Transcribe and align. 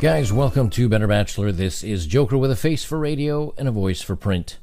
Guys, 0.00 0.32
welcome 0.32 0.70
to 0.70 0.88
Better 0.88 1.06
Bachelor. 1.06 1.52
This 1.52 1.84
is 1.84 2.06
Joker 2.06 2.38
with 2.38 2.50
a 2.50 2.56
face 2.56 2.84
for 2.84 2.98
radio 2.98 3.52
and 3.58 3.68
a 3.68 3.70
voice 3.70 4.00
for 4.00 4.16
print. 4.16 4.56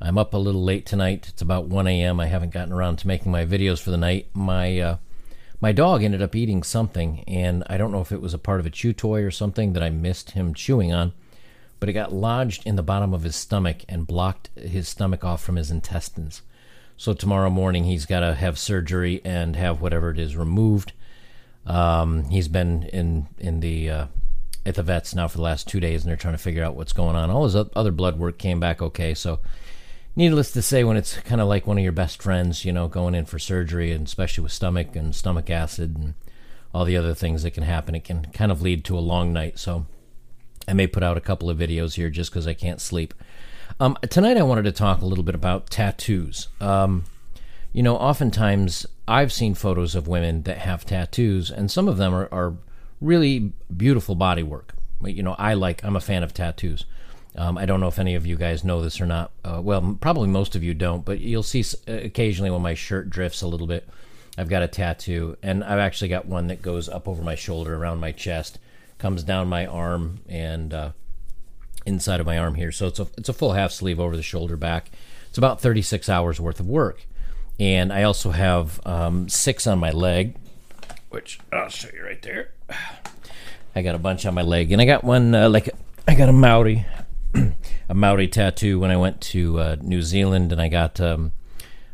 I'm 0.00 0.16
up 0.16 0.32
a 0.32 0.38
little 0.38 0.64
late 0.64 0.86
tonight. 0.86 1.28
It's 1.28 1.42
about 1.42 1.66
1 1.66 1.86
a.m. 1.88 2.18
I 2.20 2.26
haven't 2.28 2.54
gotten 2.54 2.72
around 2.72 2.96
to 3.00 3.06
making 3.06 3.30
my 3.30 3.44
videos 3.44 3.82
for 3.82 3.90
the 3.90 3.98
night. 3.98 4.28
My 4.32 4.80
uh, 4.80 4.96
my 5.60 5.72
dog 5.72 6.02
ended 6.02 6.22
up 6.22 6.34
eating 6.34 6.62
something, 6.62 7.22
and 7.28 7.64
I 7.66 7.76
don't 7.76 7.92
know 7.92 8.00
if 8.00 8.10
it 8.10 8.22
was 8.22 8.32
a 8.32 8.38
part 8.38 8.58
of 8.58 8.64
a 8.64 8.70
chew 8.70 8.94
toy 8.94 9.22
or 9.22 9.30
something 9.30 9.74
that 9.74 9.82
I 9.82 9.90
missed 9.90 10.30
him 10.30 10.54
chewing 10.54 10.90
on, 10.90 11.12
but 11.80 11.90
it 11.90 11.92
got 11.92 12.14
lodged 12.14 12.66
in 12.66 12.76
the 12.76 12.82
bottom 12.82 13.12
of 13.12 13.24
his 13.24 13.36
stomach 13.36 13.84
and 13.90 14.06
blocked 14.06 14.48
his 14.56 14.88
stomach 14.88 15.22
off 15.22 15.42
from 15.42 15.56
his 15.56 15.70
intestines. 15.70 16.40
So 16.98 17.14
tomorrow 17.14 17.48
morning 17.48 17.84
he's 17.84 18.06
got 18.06 18.20
to 18.20 18.34
have 18.34 18.58
surgery 18.58 19.22
and 19.24 19.54
have 19.54 19.80
whatever 19.80 20.10
it 20.10 20.18
is 20.18 20.36
removed. 20.36 20.92
Um, 21.64 22.24
he's 22.24 22.48
been 22.48 22.82
in 22.82 23.28
in 23.38 23.60
the 23.60 23.88
uh, 23.88 24.06
at 24.66 24.74
the 24.74 24.82
vets 24.82 25.14
now 25.14 25.28
for 25.28 25.38
the 25.38 25.44
last 25.44 25.68
two 25.68 25.78
days, 25.78 26.02
and 26.02 26.10
they're 26.10 26.16
trying 26.16 26.34
to 26.34 26.38
figure 26.38 26.64
out 26.64 26.74
what's 26.74 26.92
going 26.92 27.14
on. 27.14 27.30
All 27.30 27.44
his 27.44 27.54
other 27.54 27.92
blood 27.92 28.18
work 28.18 28.36
came 28.36 28.58
back 28.58 28.82
okay, 28.82 29.14
so 29.14 29.38
needless 30.16 30.50
to 30.50 30.60
say, 30.60 30.82
when 30.82 30.96
it's 30.96 31.16
kind 31.18 31.40
of 31.40 31.46
like 31.46 31.68
one 31.68 31.78
of 31.78 31.84
your 31.84 31.92
best 31.92 32.20
friends, 32.20 32.64
you 32.64 32.72
know, 32.72 32.88
going 32.88 33.14
in 33.14 33.26
for 33.26 33.38
surgery, 33.38 33.92
and 33.92 34.04
especially 34.04 34.42
with 34.42 34.52
stomach 34.52 34.96
and 34.96 35.14
stomach 35.14 35.48
acid 35.50 35.96
and 35.96 36.14
all 36.74 36.84
the 36.84 36.96
other 36.96 37.14
things 37.14 37.44
that 37.44 37.52
can 37.52 37.62
happen, 37.62 37.94
it 37.94 38.02
can 38.02 38.24
kind 38.32 38.50
of 38.50 38.60
lead 38.60 38.84
to 38.84 38.98
a 38.98 39.00
long 39.00 39.32
night. 39.32 39.56
So 39.56 39.86
I 40.66 40.72
may 40.72 40.88
put 40.88 41.04
out 41.04 41.16
a 41.16 41.20
couple 41.20 41.48
of 41.48 41.58
videos 41.58 41.94
here 41.94 42.10
just 42.10 42.32
because 42.32 42.48
I 42.48 42.54
can't 42.54 42.80
sleep. 42.80 43.14
Um, 43.80 43.96
tonight, 44.10 44.36
I 44.36 44.42
wanted 44.42 44.64
to 44.64 44.72
talk 44.72 45.00
a 45.00 45.06
little 45.06 45.24
bit 45.24 45.34
about 45.34 45.70
tattoos. 45.70 46.48
Um, 46.60 47.04
you 47.72 47.82
know, 47.82 47.96
oftentimes 47.96 48.86
I've 49.06 49.32
seen 49.32 49.54
photos 49.54 49.94
of 49.94 50.08
women 50.08 50.42
that 50.42 50.58
have 50.58 50.84
tattoos, 50.84 51.50
and 51.50 51.70
some 51.70 51.86
of 51.86 51.96
them 51.96 52.12
are, 52.12 52.28
are 52.32 52.54
really 53.00 53.52
beautiful 53.74 54.14
body 54.14 54.42
work. 54.42 54.74
You 55.04 55.22
know, 55.22 55.36
I 55.38 55.54
like, 55.54 55.84
I'm 55.84 55.96
a 55.96 56.00
fan 56.00 56.22
of 56.22 56.34
tattoos. 56.34 56.86
Um, 57.36 57.56
I 57.56 57.66
don't 57.66 57.78
know 57.78 57.86
if 57.86 58.00
any 58.00 58.16
of 58.16 58.26
you 58.26 58.36
guys 58.36 58.64
know 58.64 58.82
this 58.82 59.00
or 59.00 59.06
not. 59.06 59.30
Uh, 59.44 59.60
well, 59.62 59.96
probably 60.00 60.28
most 60.28 60.56
of 60.56 60.64
you 60.64 60.74
don't, 60.74 61.04
but 61.04 61.20
you'll 61.20 61.44
see 61.44 61.64
uh, 61.86 61.92
occasionally 61.92 62.50
when 62.50 62.62
my 62.62 62.74
shirt 62.74 63.10
drifts 63.10 63.42
a 63.42 63.46
little 63.46 63.68
bit, 63.68 63.88
I've 64.36 64.48
got 64.48 64.62
a 64.62 64.68
tattoo, 64.68 65.36
and 65.42 65.62
I've 65.62 65.78
actually 65.78 66.08
got 66.08 66.26
one 66.26 66.48
that 66.48 66.62
goes 66.62 66.88
up 66.88 67.06
over 67.06 67.22
my 67.22 67.36
shoulder, 67.36 67.76
around 67.76 68.00
my 68.00 68.12
chest, 68.12 68.58
comes 68.98 69.22
down 69.22 69.48
my 69.48 69.66
arm, 69.66 70.20
and 70.28 70.74
uh, 70.74 70.90
inside 71.88 72.20
of 72.20 72.26
my 72.26 72.38
arm 72.38 72.54
here. 72.54 72.70
So 72.70 72.86
it's 72.86 73.00
a 73.00 73.08
it's 73.16 73.28
a 73.28 73.32
full 73.32 73.54
half 73.54 73.72
sleeve 73.72 73.98
over 73.98 74.16
the 74.16 74.22
shoulder 74.22 74.56
back. 74.56 74.90
It's 75.28 75.38
about 75.38 75.60
36 75.60 76.08
hours 76.08 76.40
worth 76.40 76.60
of 76.60 76.68
work, 76.68 77.06
and 77.58 77.92
I 77.92 78.04
also 78.04 78.30
have 78.30 78.80
um, 78.86 79.28
six 79.28 79.66
on 79.66 79.78
my 79.78 79.90
leg, 79.90 80.36
which 81.10 81.40
I'll 81.52 81.68
show 81.68 81.88
you 81.92 82.04
right 82.04 82.22
there. 82.22 82.52
I 83.74 83.82
got 83.82 83.94
a 83.94 83.98
bunch 83.98 84.24
on 84.26 84.34
my 84.34 84.42
leg, 84.42 84.70
and 84.72 84.80
I 84.80 84.84
got 84.84 85.02
one 85.02 85.34
uh, 85.34 85.48
like 85.48 85.70
I 86.06 86.14
got 86.14 86.28
a 86.28 86.32
Maori, 86.32 86.86
a 87.88 87.94
Maori 87.94 88.28
tattoo 88.28 88.78
when 88.78 88.90
I 88.90 88.96
went 88.96 89.20
to 89.22 89.58
uh, 89.58 89.76
New 89.80 90.02
Zealand, 90.02 90.52
and 90.52 90.60
I 90.60 90.68
got 90.68 91.00
um, 91.00 91.32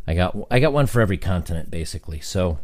I 0.07 0.15
got 0.15 0.37
I 0.51 0.61
got 0.61 0.73
one 0.73 0.87
for 0.87 1.01
every 1.01 1.19
continent 1.19 1.71
basically. 1.71 2.21
So 2.21 2.59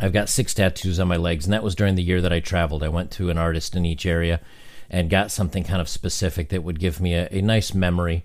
I've 0.00 0.12
got 0.12 0.28
six 0.28 0.52
tattoos 0.54 1.00
on 1.00 1.08
my 1.08 1.16
legs, 1.16 1.46
and 1.46 1.54
that 1.54 1.62
was 1.62 1.74
during 1.74 1.94
the 1.94 2.02
year 2.02 2.20
that 2.20 2.32
I 2.32 2.40
traveled. 2.40 2.82
I 2.82 2.88
went 2.88 3.10
to 3.12 3.30
an 3.30 3.38
artist 3.38 3.74
in 3.74 3.84
each 3.84 4.04
area 4.04 4.40
and 4.90 5.10
got 5.10 5.30
something 5.30 5.64
kind 5.64 5.80
of 5.80 5.88
specific 5.88 6.48
that 6.50 6.62
would 6.62 6.78
give 6.78 7.00
me 7.00 7.14
a, 7.14 7.28
a 7.30 7.40
nice 7.40 7.74
memory 7.74 8.24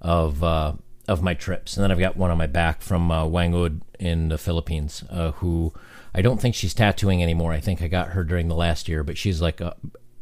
of 0.00 0.42
uh, 0.42 0.74
of 1.08 1.22
my 1.22 1.34
trips. 1.34 1.76
And 1.76 1.82
then 1.82 1.90
I've 1.90 1.98
got 1.98 2.16
one 2.16 2.30
on 2.30 2.38
my 2.38 2.46
back 2.46 2.82
from 2.82 3.10
uh, 3.10 3.26
Whang-od 3.26 3.82
in 3.98 4.28
the 4.28 4.38
Philippines, 4.38 5.04
uh, 5.10 5.32
who 5.32 5.72
I 6.14 6.22
don't 6.22 6.40
think 6.40 6.54
she's 6.54 6.74
tattooing 6.74 7.22
anymore. 7.22 7.52
I 7.52 7.60
think 7.60 7.82
I 7.82 7.88
got 7.88 8.10
her 8.10 8.24
during 8.24 8.48
the 8.48 8.54
last 8.54 8.88
year, 8.88 9.02
but 9.02 9.18
she's 9.18 9.40
like 9.40 9.60
uh, 9.60 9.74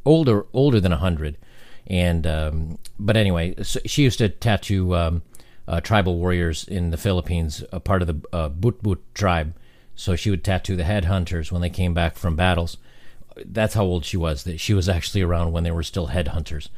older 0.05 0.47
older 0.53 0.81
than 0.81 0.93
hundred. 0.93 1.37
And 1.87 2.27
um, 2.27 2.78
but 2.99 3.17
anyway, 3.17 3.55
so 3.62 3.81
she 3.84 4.03
used 4.05 4.19
to 4.19 4.28
tattoo 4.28 4.95
um, 4.95 5.22
uh, 5.67 5.81
tribal 5.81 6.19
warriors 6.19 6.65
in 6.65 6.91
the 6.91 6.97
Philippines, 6.97 7.65
a 7.72 7.81
part 7.81 8.03
of 8.03 8.09
the 8.09 8.28
uh, 8.33 8.49
Butbut 8.49 8.99
tribe. 9.15 9.55
So 9.95 10.17
she 10.17 10.31
would 10.31 10.45
tattoo 10.45 10.77
the 10.77 10.84
headhunters 10.84 11.53
when 11.53 11.61
they 11.61 11.71
came 11.71 11.93
back 11.93 12.17
from 12.17 12.37
battles. 12.37 12.78
That's 13.47 13.75
how 13.75 13.84
old 13.84 14.05
she 14.05 14.17
was. 14.17 14.45
That 14.45 14.61
she 14.61 14.75
was 14.75 14.89
actually 14.89 15.23
around 15.23 15.53
when 15.53 15.65
they 15.65 15.71
were 15.71 15.83
still 15.83 16.09
headhunters. 16.09 16.69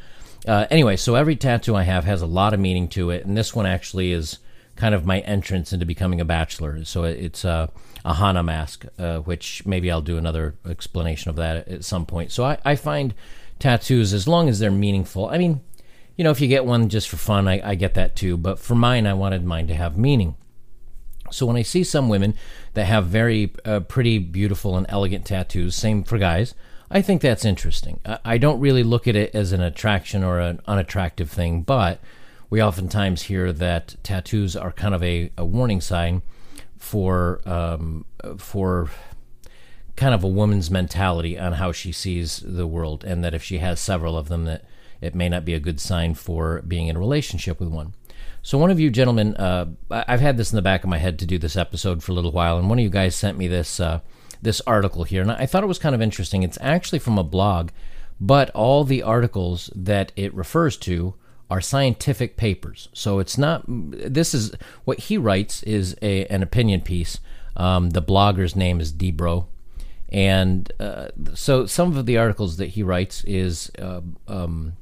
Uh, 0.47 0.67
anyway, 0.71 0.97
so 0.97 1.15
every 1.15 1.37
tattoo 1.37 1.77
I 1.77 1.85
have 1.85 2.05
has 2.05 2.21
a 2.23 2.27
lot 2.27 2.53
of 2.53 2.61
meaning 2.61 2.89
to 2.89 3.11
it, 3.11 3.25
and 3.25 3.37
this 3.37 3.55
one 3.55 3.67
actually 3.67 4.13
is 4.13 4.39
kind 4.77 4.95
of 4.95 5.07
my 5.07 5.21
entrance 5.21 5.73
into 5.73 5.87
becoming 5.87 6.21
a 6.21 6.25
bachelor. 6.25 6.85
So 6.85 7.05
it's 7.05 7.45
uh, 7.45 7.69
a 8.05 8.15
Hannya 8.15 8.45
mask, 8.45 8.85
uh, 8.99 9.19
which 9.19 9.65
maybe 9.67 9.91
I'll 9.91 10.03
do 10.03 10.17
another 10.17 10.57
explanation 10.69 11.29
of 11.31 11.37
that 11.37 11.69
at 11.69 11.85
some 11.85 12.07
point. 12.07 12.33
So 12.33 12.45
I, 12.45 12.59
I, 12.65 12.75
find 12.75 13.15
tattoos, 13.59 14.13
as 14.13 14.27
long 14.27 14.49
as 14.49 14.59
they're 14.59 14.71
meaningful, 14.71 15.29
I 15.29 15.39
mean, 15.39 15.61
you 16.17 16.25
know, 16.25 16.31
if 16.31 16.41
you 16.41 16.49
get 16.49 16.65
one 16.65 16.89
just 16.89 17.09
for 17.09 17.17
fun, 17.17 17.47
I, 17.49 17.71
I 17.71 17.75
get 17.75 17.95
that 17.95 18.17
too. 18.17 18.37
But 18.37 18.59
for 18.59 18.75
mine, 18.75 19.07
I 19.07 19.15
wanted 19.15 19.45
mine 19.45 19.69
to 19.69 19.75
have 19.75 19.97
meaning. 19.97 20.37
So 21.33 21.47
when 21.47 21.57
I 21.57 21.63
see 21.63 21.85
some 21.85 22.09
women 22.09 22.35
that 22.75 22.85
have 22.85 23.07
very 23.07 23.53
uh, 23.65 23.81
pretty, 23.81 24.19
beautiful, 24.19 24.77
and 24.77 24.87
elegant 24.89 25.27
tattoos, 25.27 25.75
same 25.75 26.05
for 26.05 26.19
guys, 26.19 26.55
I 26.91 27.01
think 27.01 27.23
that's 27.23 27.47
interesting. 27.47 28.01
I 28.25 28.37
don't 28.37 28.61
really 28.61 28.83
look 28.83 29.09
at 29.09 29.17
it 29.17 29.35
as 29.35 29.53
an 29.53 29.63
attraction 29.63 30.23
or 30.23 30.39
an 30.39 30.61
unattractive 30.67 31.31
thing, 31.31 31.63
but 31.63 32.01
we 32.51 32.63
oftentimes 32.63 33.23
hear 33.23 33.51
that 33.51 33.97
tattoos 34.03 34.55
are 34.55 34.73
kind 34.73 34.95
of 34.95 35.03
a, 35.03 35.31
a 35.39 35.45
warning 35.45 35.81
sign 35.81 36.21
for 36.77 37.41
um, 37.47 38.05
for 38.37 38.91
kind 39.97 40.15
of 40.15 40.23
a 40.23 40.29
woman's 40.29 40.71
mentality 40.71 41.39
on 41.39 41.55
how 41.55 41.73
she 41.73 41.93
sees 41.93 42.43
the 42.45 42.67
world, 42.67 43.05
and 43.05 43.25
that 43.25 43.33
if 43.33 43.43
she 43.43 43.59
has 43.59 43.81
several 43.81 44.19
of 44.19 44.29
them, 44.29 44.45
that 44.45 44.63
it 45.01 45.15
may 45.15 45.31
not 45.31 45.47
be 45.47 45.55
a 45.55 45.61
good 45.61 45.81
sign 45.81 46.15
for 46.15 46.61
being 46.61 46.89
in 46.89 46.97
a 46.97 47.01
relationship 47.01 47.59
with 47.59 47.71
one. 47.71 47.95
So, 48.45 48.59
one 48.59 48.73
of 48.73 48.81
you 48.81 48.91
gentlemen, 48.91 49.37
uh, 49.37 49.67
I've 49.89 50.21
had 50.21 50.37
this 50.37 50.51
in 50.53 50.57
the 50.57 50.63
back 50.63 50.83
of 50.83 50.91
my 50.91 50.99
head 50.99 51.21
to 51.21 51.27
do 51.27 51.39
this 51.39 51.57
episode 51.57 52.03
for 52.03 52.11
a 52.11 52.15
little 52.15 52.33
while, 52.33 52.59
and 52.59 52.69
one 52.69 52.79
of 52.79 52.83
you 52.83 52.91
guys 52.91 53.15
sent 53.15 53.39
me 53.39 53.47
this 53.47 53.79
uh, 53.79 54.01
this 54.43 54.61
article 54.67 55.05
here, 55.05 55.23
and 55.23 55.31
I 55.31 55.47
thought 55.47 55.63
it 55.63 55.69
was 55.69 55.79
kind 55.79 55.95
of 55.95 56.03
interesting. 56.03 56.43
It's 56.43 56.59
actually 56.61 56.99
from 56.99 57.19
a 57.19 57.25
blog, 57.25 57.71
but 58.21 58.51
all 58.51 58.83
the 58.83 59.01
articles 59.01 59.71
that 59.77 60.11
it 60.17 60.35
refers 60.35 60.77
to 60.79 61.15
are 61.49 61.61
scientific 61.61 62.37
papers. 62.37 62.89
So 62.93 63.21
it's 63.21 63.39
not. 63.39 63.63
This 63.69 64.35
is 64.35 64.53
what 64.85 64.99
he 64.99 65.17
writes 65.17 65.63
is 65.63 65.97
a, 66.03 66.27
an 66.27 66.43
opinion 66.43 66.81
piece. 66.81 67.21
Um, 67.57 67.91
the 67.91 68.03
blogger's 68.03 68.57
name 68.57 68.81
is 68.81 68.93
Debro, 68.93 69.47
and 70.09 70.73
uh, 70.81 71.11
so 71.35 71.67
some 71.67 71.97
of 71.97 72.07
the 72.07 72.19
articles 72.19 72.57
that 72.57 72.71
he 72.71 72.83
writes 72.83 73.23
is. 73.23 73.71
Uh, 73.79 74.01
um, 74.27 74.73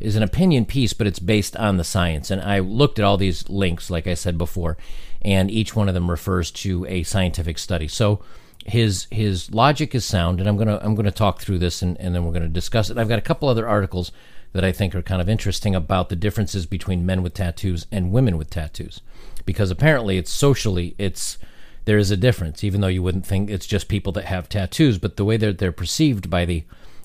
is 0.00 0.16
an 0.16 0.22
opinion 0.22 0.64
piece, 0.64 0.92
but 0.92 1.06
it's 1.06 1.18
based 1.18 1.56
on 1.56 1.76
the 1.76 1.84
science. 1.84 2.30
And 2.30 2.40
I 2.40 2.58
looked 2.60 2.98
at 2.98 3.04
all 3.04 3.16
these 3.16 3.48
links, 3.48 3.90
like 3.90 4.06
I 4.06 4.14
said 4.14 4.38
before, 4.38 4.76
and 5.22 5.50
each 5.50 5.74
one 5.74 5.88
of 5.88 5.94
them 5.94 6.10
refers 6.10 6.50
to 6.52 6.86
a 6.86 7.02
scientific 7.02 7.58
study. 7.58 7.88
So 7.88 8.22
his 8.66 9.06
his 9.10 9.52
logic 9.52 9.94
is 9.94 10.04
sound, 10.04 10.40
and 10.40 10.48
I'm 10.48 10.56
gonna 10.56 10.78
I'm 10.82 10.94
gonna 10.94 11.10
talk 11.10 11.40
through 11.40 11.58
this, 11.58 11.82
and, 11.82 11.98
and 11.98 12.14
then 12.14 12.24
we're 12.24 12.32
gonna 12.32 12.48
discuss 12.48 12.90
it. 12.90 12.98
I've 12.98 13.08
got 13.08 13.18
a 13.18 13.22
couple 13.22 13.48
other 13.48 13.66
articles 13.66 14.12
that 14.52 14.64
I 14.64 14.72
think 14.72 14.94
are 14.94 15.02
kind 15.02 15.20
of 15.20 15.28
interesting 15.28 15.74
about 15.74 16.08
the 16.08 16.16
differences 16.16 16.66
between 16.66 17.04
men 17.04 17.22
with 17.22 17.34
tattoos 17.34 17.86
and 17.92 18.12
women 18.12 18.38
with 18.38 18.50
tattoos, 18.50 19.00
because 19.44 19.70
apparently 19.70 20.18
it's 20.18 20.30
socially 20.30 20.94
it's 20.98 21.38
there 21.84 21.98
is 21.98 22.10
a 22.10 22.16
difference, 22.16 22.62
even 22.62 22.82
though 22.82 22.88
you 22.88 23.02
wouldn't 23.02 23.26
think 23.26 23.48
it's 23.48 23.66
just 23.66 23.88
people 23.88 24.12
that 24.12 24.26
have 24.26 24.48
tattoos, 24.48 24.98
but 24.98 25.16
the 25.16 25.24
way 25.24 25.38
that 25.38 25.58
they're 25.58 25.72
perceived 25.72 26.28
by 26.28 26.44
the 26.44 26.64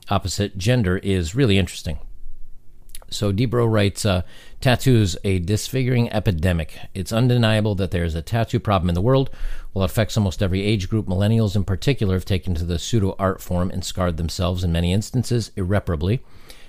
opposite 0.10 0.58
gender 0.58 0.98
is 0.98 1.36
really 1.36 1.58
interesting. 1.58 2.00
So 3.14 3.32
Debro 3.32 3.72
writes, 3.72 4.06
uh, 4.06 4.24
tattoos 4.62 5.18
a 5.24 5.40
disfiguring 5.40 6.12
epidemic. 6.12 6.78
It's 6.94 7.12
undeniable 7.12 7.76
that 7.76 7.92
there 7.92 8.04
is 8.04 8.16
a 8.16 8.22
tattoo 8.22 8.60
problem 8.60 8.90
in 8.90 8.96
the 8.96 9.02
world. 9.02 9.30
While 9.74 9.86
it 9.86 9.92
affects 9.92 10.18
almost 10.18 10.42
every 10.42 10.64
age 10.64 10.90
group, 10.90 11.06
millennials 11.06 11.56
in 11.56 11.64
particular 11.64 12.16
have 12.16 12.26
taken 12.26 12.56
to 12.56 12.64
the 12.64 12.80
pseudo 12.80 13.16
art 13.20 13.42
form 13.42 13.70
and 13.72 13.84
scarred 13.84 14.18
themselves 14.18 14.64
in 14.64 14.72
many 14.72 14.94
instances 14.94 15.52
irreparably. 15.56 16.24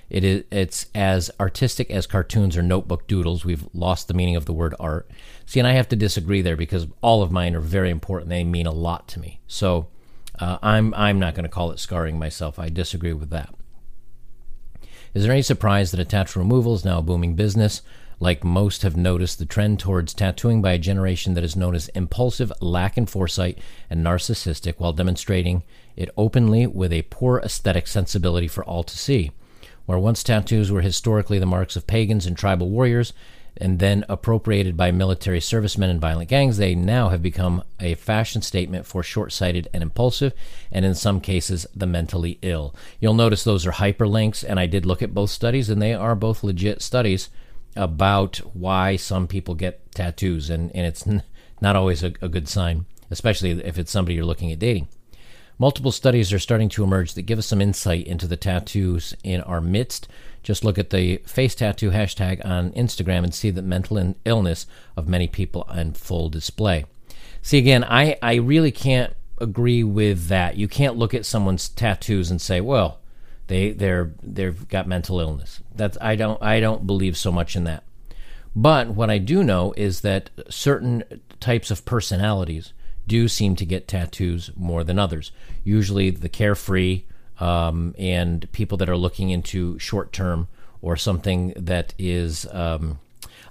It 0.09 0.23
is 0.23 0.43
it's 0.51 0.85
as 0.93 1.31
artistic 1.39 1.89
as 1.89 2.05
cartoons 2.05 2.55
or 2.55 2.61
notebook 2.61 3.07
doodles. 3.07 3.43
We've 3.43 3.67
lost 3.73 4.07
the 4.07 4.13
meaning 4.13 4.35
of 4.35 4.45
the 4.45 4.53
word 4.53 4.75
art. 4.79 5.09
See, 5.45 5.59
and 5.59 5.67
I 5.67 5.71
have 5.71 5.89
to 5.89 5.95
disagree 5.95 6.41
there 6.41 6.55
because 6.55 6.87
all 7.01 7.23
of 7.23 7.31
mine 7.31 7.55
are 7.55 7.59
very 7.59 7.89
important. 7.89 8.29
They 8.29 8.43
mean 8.43 8.67
a 8.67 8.71
lot 8.71 9.07
to 9.09 9.19
me. 9.19 9.39
So 9.47 9.87
uh, 10.39 10.59
I'm 10.61 10.93
I'm 10.93 11.17
not 11.17 11.33
going 11.33 11.43
to 11.43 11.49
call 11.49 11.71
it 11.71 11.79
scarring 11.79 12.19
myself. 12.19 12.59
I 12.59 12.69
disagree 12.69 13.13
with 13.13 13.31
that. 13.31 13.54
Is 15.15 15.23
there 15.23 15.31
any 15.31 15.43
surprise 15.43 15.91
that 15.91 15.99
a 16.01 16.03
tattoo 16.03 16.39
removal 16.39 16.73
is 16.75 16.83
now 16.83 16.99
a 16.99 17.01
booming 17.01 17.35
business? 17.35 17.81
Like 18.19 18.43
most 18.43 18.81
have 18.81 18.97
noticed, 18.97 19.39
the 19.39 19.45
trend 19.45 19.79
towards 19.79 20.13
tattooing 20.13 20.61
by 20.61 20.73
a 20.73 20.77
generation 20.77 21.35
that 21.35 21.43
is 21.43 21.55
known 21.55 21.73
as 21.73 21.87
impulsive, 21.89 22.51
lack 22.59 22.97
in 22.97 23.05
foresight, 23.05 23.57
and 23.89 24.05
narcissistic, 24.05 24.73
while 24.77 24.91
demonstrating 24.91 25.63
it 25.95 26.09
openly 26.17 26.67
with 26.67 26.91
a 26.91 27.03
poor 27.03 27.39
aesthetic 27.39 27.87
sensibility 27.87 28.49
for 28.49 28.65
all 28.65 28.83
to 28.83 28.97
see. 28.97 29.31
Where 29.85 29.97
once 29.97 30.21
tattoos 30.21 30.69
were 30.69 30.81
historically 30.81 31.39
the 31.39 31.45
marks 31.45 31.77
of 31.77 31.87
pagans 31.87 32.25
and 32.25 32.37
tribal 32.37 32.69
warriors, 32.69 33.13
and 33.57 33.79
then 33.79 34.03
appropriated 34.09 34.75
by 34.75 34.91
military 34.91 35.39
servicemen 35.39 35.89
and 35.89 36.01
violent 36.01 36.29
gangs, 36.29 36.57
they 36.57 36.75
now 36.75 37.09
have 37.09 37.21
become 37.21 37.63
a 37.79 37.95
fashion 37.95 38.41
statement 38.41 38.85
for 38.85 39.01
short 39.01 39.31
sighted 39.31 39.67
and 39.73 39.81
impulsive, 39.81 40.33
and 40.71 40.85
in 40.85 40.95
some 40.95 41.21
cases, 41.21 41.65
the 41.75 41.87
mentally 41.87 42.37
ill. 42.41 42.75
You'll 42.99 43.13
notice 43.13 43.43
those 43.43 43.65
are 43.65 43.71
hyperlinks, 43.71 44.43
and 44.47 44.59
I 44.59 44.65
did 44.65 44.85
look 44.85 45.01
at 45.01 45.13
both 45.13 45.29
studies, 45.29 45.69
and 45.69 45.81
they 45.81 45.93
are 45.93 46.15
both 46.15 46.43
legit 46.43 46.81
studies 46.81 47.29
about 47.75 48.37
why 48.53 48.95
some 48.95 49.27
people 49.27 49.55
get 49.55 49.91
tattoos, 49.91 50.49
and, 50.49 50.73
and 50.75 50.85
it's 50.85 51.05
not 51.61 51.75
always 51.75 52.03
a, 52.03 52.13
a 52.21 52.29
good 52.29 52.47
sign, 52.47 52.85
especially 53.09 53.51
if 53.51 53.77
it's 53.77 53.91
somebody 53.91 54.15
you're 54.15 54.25
looking 54.25 54.51
at 54.51 54.59
dating. 54.59 54.87
Multiple 55.57 55.93
studies 55.93 56.33
are 56.33 56.39
starting 56.39 56.67
to 56.69 56.83
emerge 56.83 57.13
that 57.13 57.21
give 57.21 57.39
us 57.39 57.47
some 57.47 57.61
insight 57.61 58.05
into 58.07 58.27
the 58.27 58.35
tattoos 58.35 59.13
in 59.23 59.39
our 59.41 59.61
midst. 59.61 60.05
Just 60.45 60.63
look 60.63 60.77
at 60.77 60.91
the 60.91 61.17
face 61.25 61.55
tattoo 61.55 61.89
hashtag 61.89 62.45
on 62.45 62.71
Instagram 62.73 63.23
and 63.23 63.33
see 63.33 63.49
the 63.49 63.63
mental 63.63 64.13
illness 64.25 64.67
of 64.95 65.09
many 65.09 65.27
people 65.27 65.65
on 65.67 65.93
full 65.93 66.29
display. 66.29 66.85
See, 67.41 67.57
again, 67.57 67.83
I, 67.83 68.19
I 68.21 68.35
really 68.35 68.71
can't 68.71 69.15
agree 69.39 69.83
with 69.83 70.27
that. 70.27 70.55
You 70.55 70.67
can't 70.67 70.97
look 70.97 71.15
at 71.15 71.25
someone's 71.25 71.67
tattoos 71.67 72.29
and 72.29 72.39
say, 72.39 72.61
well, 72.61 72.99
they 73.47 73.71
they're 73.71 74.13
they've 74.21 74.67
got 74.67 74.87
mental 74.87 75.19
illness. 75.19 75.61
That's 75.73 75.97
I 75.99 76.15
don't 76.15 76.41
I 76.43 76.59
don't 76.59 76.85
believe 76.85 77.17
so 77.17 77.31
much 77.31 77.55
in 77.55 77.63
that. 77.63 77.83
But 78.55 78.89
what 78.89 79.09
I 79.09 79.17
do 79.17 79.43
know 79.43 79.73
is 79.75 80.01
that 80.01 80.29
certain 80.47 81.03
types 81.39 81.71
of 81.71 81.85
personalities 81.85 82.71
do 83.07 83.27
seem 83.27 83.55
to 83.55 83.65
get 83.65 83.87
tattoos 83.87 84.51
more 84.55 84.83
than 84.83 84.99
others. 84.99 85.31
Usually, 85.63 86.11
the 86.11 86.29
carefree 86.29 87.05
um, 87.39 87.95
and 87.97 88.51
people 88.51 88.77
that 88.77 88.89
are 88.89 88.97
looking 88.97 89.29
into 89.29 89.77
short 89.79 90.13
term 90.13 90.47
or 90.81 90.95
something 90.95 91.53
that 91.55 91.93
is 91.97 92.45
um, 92.51 92.99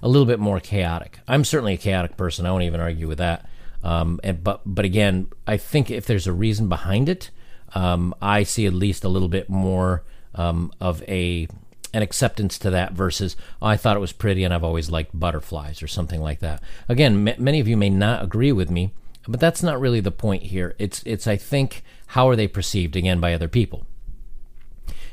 a 0.01 0.07
little 0.07 0.25
bit 0.25 0.39
more 0.39 0.59
chaotic. 0.59 1.19
I'm 1.27 1.43
certainly 1.43 1.73
a 1.73 1.77
chaotic 1.77 2.17
person. 2.17 2.45
I 2.45 2.51
won't 2.51 2.63
even 2.63 2.79
argue 2.79 3.07
with 3.07 3.17
that. 3.17 3.47
Um, 3.83 4.19
and, 4.23 4.43
but 4.43 4.61
but 4.65 4.85
again, 4.85 5.27
I 5.45 5.57
think 5.57 5.91
if 5.91 6.05
there's 6.05 6.27
a 6.27 6.33
reason 6.33 6.69
behind 6.69 7.07
it, 7.07 7.29
um, 7.75 8.15
I 8.21 8.43
see 8.43 8.65
at 8.65 8.73
least 8.73 9.03
a 9.03 9.09
little 9.09 9.27
bit 9.27 9.49
more 9.49 10.03
um, 10.33 10.71
of 10.81 11.03
a 11.03 11.47
an 11.93 12.01
acceptance 12.01 12.57
to 12.59 12.69
that 12.71 12.93
versus 12.93 13.37
oh, 13.61 13.67
I 13.67 13.77
thought 13.77 13.95
it 13.95 14.01
was 14.01 14.11
pretty 14.11 14.43
and 14.43 14.53
I've 14.53 14.63
always 14.63 14.89
liked 14.89 15.17
butterflies 15.17 15.81
or 15.81 15.87
something 15.87 16.21
like 16.21 16.39
that. 16.39 16.61
Again, 16.89 17.27
m- 17.27 17.43
many 17.43 17.59
of 17.59 17.67
you 17.67 17.77
may 17.77 17.89
not 17.89 18.23
agree 18.23 18.51
with 18.51 18.69
me, 18.69 18.91
but 19.27 19.39
that's 19.39 19.63
not 19.63 19.79
really 19.79 20.01
the 20.01 20.11
point 20.11 20.43
here. 20.43 20.75
It's 20.77 21.01
it's 21.05 21.27
I 21.27 21.37
think 21.37 21.83
how 22.07 22.29
are 22.29 22.35
they 22.35 22.47
perceived 22.47 22.95
again 22.95 23.19
by 23.19 23.33
other 23.33 23.47
people. 23.47 23.85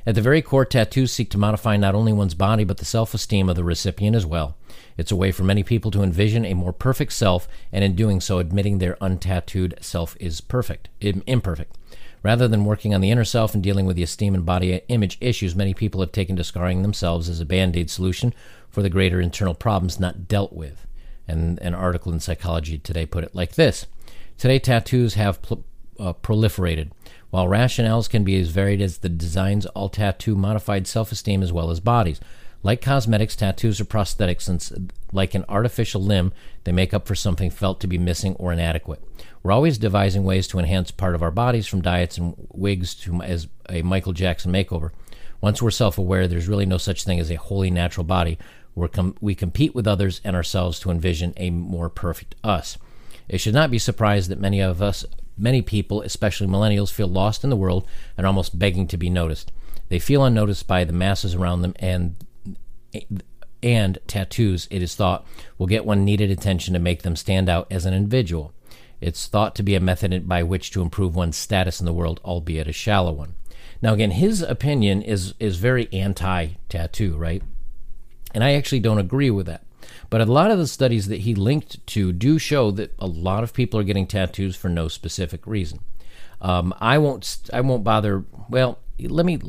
At 0.04 0.16
the 0.16 0.20
very 0.20 0.42
core, 0.42 0.64
tattoos 0.64 1.12
seek 1.12 1.30
to 1.30 1.38
modify 1.38 1.76
not 1.76 1.94
only 1.94 2.12
one's 2.12 2.34
body 2.34 2.64
but 2.64 2.78
the 2.78 2.84
self-esteem 2.84 3.48
of 3.48 3.54
the 3.54 3.62
recipient 3.62 4.16
as 4.16 4.26
well. 4.26 4.56
It's 4.96 5.12
a 5.12 5.16
way 5.16 5.30
for 5.30 5.44
many 5.44 5.62
people 5.62 5.90
to 5.92 6.02
envision 6.02 6.44
a 6.44 6.54
more 6.54 6.72
perfect 6.72 7.12
self, 7.12 7.46
and 7.70 7.84
in 7.84 7.94
doing 7.94 8.20
so, 8.20 8.38
admitting 8.38 8.78
their 8.78 8.96
untattooed 9.00 9.82
self 9.82 10.16
is 10.18 10.40
perfect, 10.40 10.88
imperfect. 11.00 11.78
Rather 12.22 12.46
than 12.46 12.64
working 12.64 12.94
on 12.94 13.00
the 13.00 13.10
inner 13.10 13.24
self 13.24 13.54
and 13.54 13.62
dealing 13.62 13.86
with 13.86 13.96
the 13.96 14.02
esteem 14.02 14.34
and 14.34 14.46
body 14.46 14.80
image 14.88 15.18
issues, 15.20 15.56
many 15.56 15.74
people 15.74 16.00
have 16.00 16.12
taken 16.12 16.36
to 16.36 16.44
scarring 16.44 16.82
themselves 16.82 17.28
as 17.28 17.40
a 17.40 17.46
band 17.46 17.76
aid 17.76 17.90
solution 17.90 18.34
for 18.68 18.82
the 18.82 18.90
greater 18.90 19.20
internal 19.20 19.54
problems 19.54 20.00
not 20.00 20.28
dealt 20.28 20.52
with. 20.52 20.86
And 21.28 21.58
an 21.60 21.74
article 21.74 22.12
in 22.12 22.20
Psychology 22.20 22.78
Today 22.78 23.06
put 23.06 23.24
it 23.24 23.34
like 23.34 23.54
this 23.54 23.86
Today, 24.38 24.58
tattoos 24.58 25.14
have 25.14 25.42
pl- 25.42 25.64
uh, 26.02 26.12
proliferated. 26.12 26.90
While 27.30 27.46
rationales 27.46 28.10
can 28.10 28.24
be 28.24 28.38
as 28.38 28.48
varied 28.48 28.82
as 28.82 28.98
the 28.98 29.08
designs, 29.08 29.64
all 29.66 29.88
tattoo 29.88 30.34
modified 30.34 30.86
self 30.86 31.12
esteem 31.12 31.42
as 31.42 31.52
well 31.52 31.70
as 31.70 31.80
bodies. 31.80 32.20
Like 32.64 32.80
cosmetics, 32.80 33.34
tattoos 33.34 33.80
are 33.80 33.84
prosthetic 33.84 34.40
since, 34.40 34.72
like 35.12 35.34
an 35.34 35.44
artificial 35.48 36.02
limb, 36.02 36.32
they 36.64 36.72
make 36.72 36.94
up 36.94 37.06
for 37.06 37.14
something 37.14 37.50
felt 37.50 37.80
to 37.80 37.88
be 37.88 37.98
missing 37.98 38.34
or 38.36 38.52
inadequate. 38.52 39.02
We're 39.42 39.52
always 39.52 39.78
devising 39.78 40.22
ways 40.22 40.46
to 40.48 40.58
enhance 40.60 40.92
part 40.92 41.16
of 41.16 41.22
our 41.22 41.32
bodies, 41.32 41.66
from 41.66 41.82
diets 41.82 42.18
and 42.18 42.34
wigs 42.52 42.94
to 42.96 43.20
as 43.22 43.48
a 43.68 43.82
Michael 43.82 44.12
Jackson 44.12 44.52
makeover. 44.52 44.90
Once 45.40 45.60
we're 45.60 45.72
self 45.72 45.98
aware, 45.98 46.28
there's 46.28 46.48
really 46.48 46.66
no 46.66 46.78
such 46.78 47.04
thing 47.04 47.18
as 47.18 47.30
a 47.30 47.36
wholly 47.36 47.70
natural 47.70 48.04
body. 48.04 48.38
Com- 48.92 49.16
we 49.20 49.34
compete 49.34 49.74
with 49.74 49.88
others 49.88 50.20
and 50.24 50.36
ourselves 50.36 50.78
to 50.80 50.90
envision 50.90 51.34
a 51.36 51.50
more 51.50 51.88
perfect 51.88 52.36
us. 52.44 52.78
It 53.28 53.38
should 53.38 53.54
not 53.54 53.70
be 53.70 53.78
surprised 53.78 54.30
that 54.30 54.40
many 54.40 54.60
of 54.60 54.80
us, 54.80 55.04
many 55.36 55.62
people, 55.62 56.02
especially 56.02 56.46
millennials, 56.46 56.92
feel 56.92 57.08
lost 57.08 57.44
in 57.44 57.50
the 57.50 57.56
world 57.56 57.86
and 58.16 58.26
almost 58.26 58.58
begging 58.58 58.86
to 58.88 58.96
be 58.96 59.10
noticed. 59.10 59.52
They 59.88 59.98
feel 59.98 60.24
unnoticed 60.24 60.66
by 60.66 60.84
the 60.84 60.92
masses 60.92 61.34
around 61.34 61.62
them 61.62 61.74
and 61.78 62.16
and 63.62 63.98
tattoos, 64.06 64.66
it 64.70 64.82
is 64.82 64.94
thought, 64.94 65.24
will 65.56 65.66
get 65.66 65.84
one 65.86 66.04
needed 66.04 66.30
attention 66.30 66.74
to 66.74 66.80
make 66.80 67.02
them 67.02 67.14
stand 67.14 67.48
out 67.48 67.66
as 67.70 67.86
an 67.86 67.94
individual. 67.94 68.52
It's 69.00 69.26
thought 69.26 69.54
to 69.56 69.62
be 69.62 69.74
a 69.74 69.80
method 69.80 70.28
by 70.28 70.42
which 70.42 70.70
to 70.72 70.82
improve 70.82 71.14
one's 71.14 71.36
status 71.36 71.80
in 71.80 71.86
the 71.86 71.92
world, 71.92 72.20
albeit 72.24 72.68
a 72.68 72.72
shallow 72.72 73.12
one. 73.12 73.34
Now, 73.80 73.94
again, 73.94 74.12
his 74.12 74.42
opinion 74.42 75.02
is 75.02 75.34
is 75.40 75.56
very 75.56 75.92
anti-tattoo, 75.92 77.16
right? 77.16 77.42
And 78.34 78.44
I 78.44 78.54
actually 78.54 78.80
don't 78.80 78.98
agree 78.98 79.30
with 79.30 79.46
that. 79.46 79.64
But 80.12 80.20
a 80.20 80.26
lot 80.26 80.50
of 80.50 80.58
the 80.58 80.66
studies 80.66 81.08
that 81.08 81.22
he 81.22 81.34
linked 81.34 81.86
to 81.86 82.12
do 82.12 82.38
show 82.38 82.70
that 82.72 82.94
a 82.98 83.06
lot 83.06 83.42
of 83.42 83.54
people 83.54 83.80
are 83.80 83.82
getting 83.82 84.06
tattoos 84.06 84.54
for 84.54 84.68
no 84.68 84.86
specific 84.86 85.46
reason. 85.46 85.78
Um, 86.42 86.74
I 86.82 86.98
won't. 86.98 87.48
I 87.50 87.62
won't 87.62 87.82
bother. 87.82 88.26
Well, 88.50 88.78
let 88.98 89.24
me. 89.24 89.40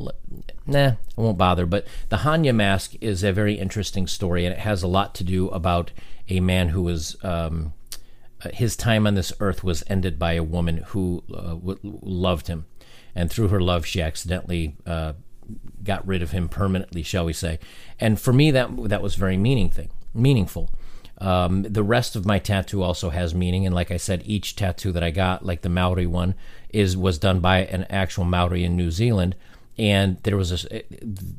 Nah, 0.66 0.92
I 0.92 0.98
won't 1.18 1.38
bother. 1.38 1.66
But 1.66 1.86
the 2.08 2.20
Hannya 2.20 2.56
mask 2.56 2.94
is 3.02 3.26
a 3.26 3.34
very 3.34 3.56
interesting 3.56 4.08
story, 4.08 4.46
and 4.46 4.54
it 4.54 4.62
has 4.62 4.84
a 4.84 4.88
lot 4.88 5.14
to 5.16 5.26
do 5.26 5.50
about 5.50 5.92
a 6.30 6.40
man 6.40 6.70
who 6.70 6.84
was. 6.84 7.18
Um, 7.26 7.74
uh, 8.42 8.50
his 8.54 8.78
time 8.78 9.06
on 9.06 9.16
this 9.16 9.34
earth 9.42 9.66
was 9.66 9.84
ended 9.88 10.18
by 10.18 10.32
a 10.32 10.44
woman 10.44 10.78
who 10.78 11.26
uh, 11.34 11.56
w- 11.56 11.78
loved 11.84 12.48
him, 12.48 12.68
and 13.14 13.30
through 13.30 13.50
her 13.50 13.60
love, 13.60 13.86
she 13.86 14.02
accidentally 14.02 14.78
uh, 14.86 15.12
got 15.84 16.08
rid 16.08 16.22
of 16.22 16.32
him 16.32 16.48
permanently, 16.48 17.04
shall 17.04 17.26
we 17.26 17.34
say? 17.34 17.60
And 18.00 18.18
for 18.18 18.32
me, 18.32 18.50
that 18.52 18.70
that 18.88 19.02
was 19.02 19.16
very 19.16 19.36
meaning 19.36 19.70
thing 19.70 19.90
meaningful. 20.14 20.70
Um, 21.20 21.64
the 21.64 21.84
rest 21.84 22.16
of 22.16 22.26
my 22.26 22.40
tattoo 22.40 22.84
also 22.84 23.10
has 23.10 23.34
meaning, 23.34 23.66
and 23.66 23.74
like 23.74 23.92
I 23.92 23.98
said, 23.98 24.24
each 24.26 24.56
tattoo 24.56 24.92
that 24.92 25.04
I 25.04 25.12
got, 25.12 25.46
like 25.46 25.62
the 25.62 25.70
Maori 25.70 26.08
one, 26.08 26.36
is 26.70 26.98
was 26.98 27.18
done 27.18 27.40
by 27.40 27.60
an 27.60 27.86
actual 27.90 28.26
Maori 28.26 28.64
in 28.64 28.76
New 28.76 28.92
Zealand, 28.92 29.36
and 29.78 30.18
there 30.24 30.36
was 30.36 30.66
a 30.66 30.84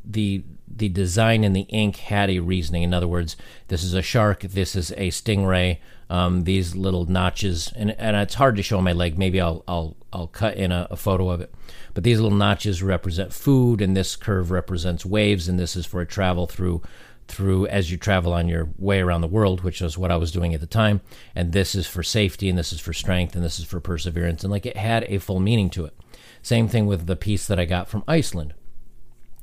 the 0.04 0.42
the 0.76 0.88
design 0.88 1.44
and 1.44 1.54
the 1.54 1.66
ink 1.68 1.96
had 1.96 2.30
a 2.30 2.40
reasoning. 2.40 2.82
In 2.82 2.94
other 2.94 3.08
words, 3.08 3.36
this 3.68 3.84
is 3.84 3.94
a 3.94 4.02
shark, 4.02 4.40
this 4.40 4.74
is 4.74 4.90
a 4.92 5.10
stingray. 5.10 5.78
Um, 6.10 6.44
these 6.44 6.76
little 6.76 7.06
notches, 7.06 7.72
and, 7.74 7.90
and 7.98 8.14
it's 8.14 8.34
hard 8.34 8.56
to 8.56 8.62
show 8.62 8.76
on 8.76 8.84
my 8.84 8.92
leg. 8.92 9.18
Maybe 9.18 9.40
I'll 9.40 9.64
I'll 9.66 9.96
I'll 10.12 10.26
cut 10.26 10.56
in 10.56 10.70
a, 10.70 10.86
a 10.90 10.96
photo 10.96 11.30
of 11.30 11.40
it. 11.40 11.52
But 11.94 12.04
these 12.04 12.20
little 12.20 12.36
notches 12.36 12.82
represent 12.82 13.32
food, 13.32 13.80
and 13.80 13.96
this 13.96 14.14
curve 14.14 14.50
represents 14.50 15.06
waves, 15.06 15.48
and 15.48 15.58
this 15.58 15.76
is 15.76 15.86
for 15.86 16.00
a 16.00 16.06
travel 16.06 16.46
through 16.46 16.82
through 17.28 17.66
as 17.66 17.90
you 17.90 17.96
travel 17.96 18.32
on 18.32 18.48
your 18.48 18.68
way 18.78 19.00
around 19.00 19.20
the 19.20 19.28
world, 19.28 19.62
which 19.62 19.80
was 19.80 19.98
what 19.98 20.10
I 20.10 20.16
was 20.16 20.32
doing 20.32 20.54
at 20.54 20.60
the 20.60 20.66
time. 20.66 21.00
And 21.34 21.52
this 21.52 21.74
is 21.74 21.86
for 21.86 22.02
safety, 22.02 22.48
and 22.48 22.58
this 22.58 22.72
is 22.72 22.80
for 22.80 22.92
strength, 22.92 23.34
and 23.34 23.44
this 23.44 23.58
is 23.58 23.64
for 23.64 23.80
perseverance. 23.80 24.42
And 24.42 24.50
like 24.50 24.66
it 24.66 24.76
had 24.76 25.04
a 25.04 25.18
full 25.18 25.40
meaning 25.40 25.70
to 25.70 25.84
it. 25.84 25.94
Same 26.42 26.68
thing 26.68 26.86
with 26.86 27.06
the 27.06 27.16
piece 27.16 27.46
that 27.46 27.58
I 27.58 27.64
got 27.64 27.88
from 27.88 28.04
Iceland, 28.06 28.54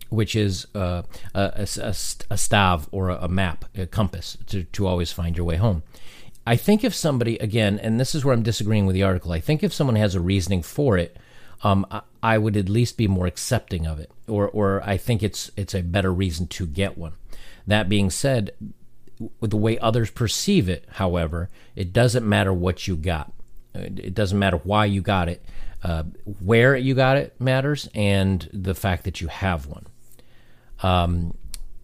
which 0.09 0.35
is 0.35 0.67
uh, 0.75 1.03
a, 1.33 1.41
a, 1.41 1.61
a, 1.63 1.65
stav 1.65 2.88
or 2.91 3.09
a, 3.09 3.27
map, 3.27 3.65
a 3.75 3.88
compass 3.88 4.38
to, 4.47 4.63
to 4.65 4.88
always 4.88 5.11
find 5.11 5.35
your 5.35 5.45
way 5.45 5.55
home. 5.55 5.83
I 6.45 6.55
think 6.55 6.83
if 6.83 6.93
somebody, 6.93 7.38
again, 7.38 7.79
and 7.79 8.00
this 8.00 8.13
is 8.13 8.23
where 8.25 8.33
I'm 8.33 8.43
disagreeing 8.43 8.85
with 8.85 8.93
the 8.93 9.03
article, 9.03 9.31
I 9.31 9.39
think 9.39 9.63
if 9.63 9.73
someone 9.73 9.95
has 9.95 10.15
a 10.15 10.19
reasoning 10.19 10.63
for 10.63 10.97
it, 10.97 11.17
um, 11.63 11.85
I, 11.91 12.01
I 12.23 12.38
would 12.38 12.57
at 12.57 12.69
least 12.69 12.97
be 12.97 13.07
more 13.07 13.27
accepting 13.27 13.85
of 13.85 14.00
it, 14.00 14.11
or, 14.27 14.47
or 14.50 14.81
I 14.83 14.97
think 14.97 15.23
it's 15.23 15.51
it's 15.55 15.75
a 15.75 15.81
better 15.81 16.11
reason 16.11 16.47
to 16.47 16.65
get 16.65 16.97
one. 16.97 17.13
That 17.68 17.89
being 17.89 18.10
said, 18.10 18.51
with 19.39 19.51
the 19.51 19.58
way 19.58 19.77
others 19.80 20.10
perceive 20.10 20.68
it, 20.68 20.86
however, 20.94 21.50
it 21.75 21.94
doesn't 21.94 22.27
matter 22.27 22.51
what 22.53 22.88
you 22.88 22.96
got. 22.96 23.32
It 23.74 24.13
doesn't 24.13 24.39
matter 24.39 24.58
why 24.58 24.86
you 24.86 25.01
got 25.01 25.30
it. 25.30 25.46
Uh, 25.84 26.03
where 26.39 26.75
you 26.75 26.94
got 26.94 27.18
it 27.18 27.39
matters, 27.39 27.89
and 27.96 28.48
the 28.53 28.75
fact 28.75 29.03
that 29.03 29.20
you 29.20 29.27
have 29.27 29.65
one. 29.65 29.88
Um, 30.84 31.36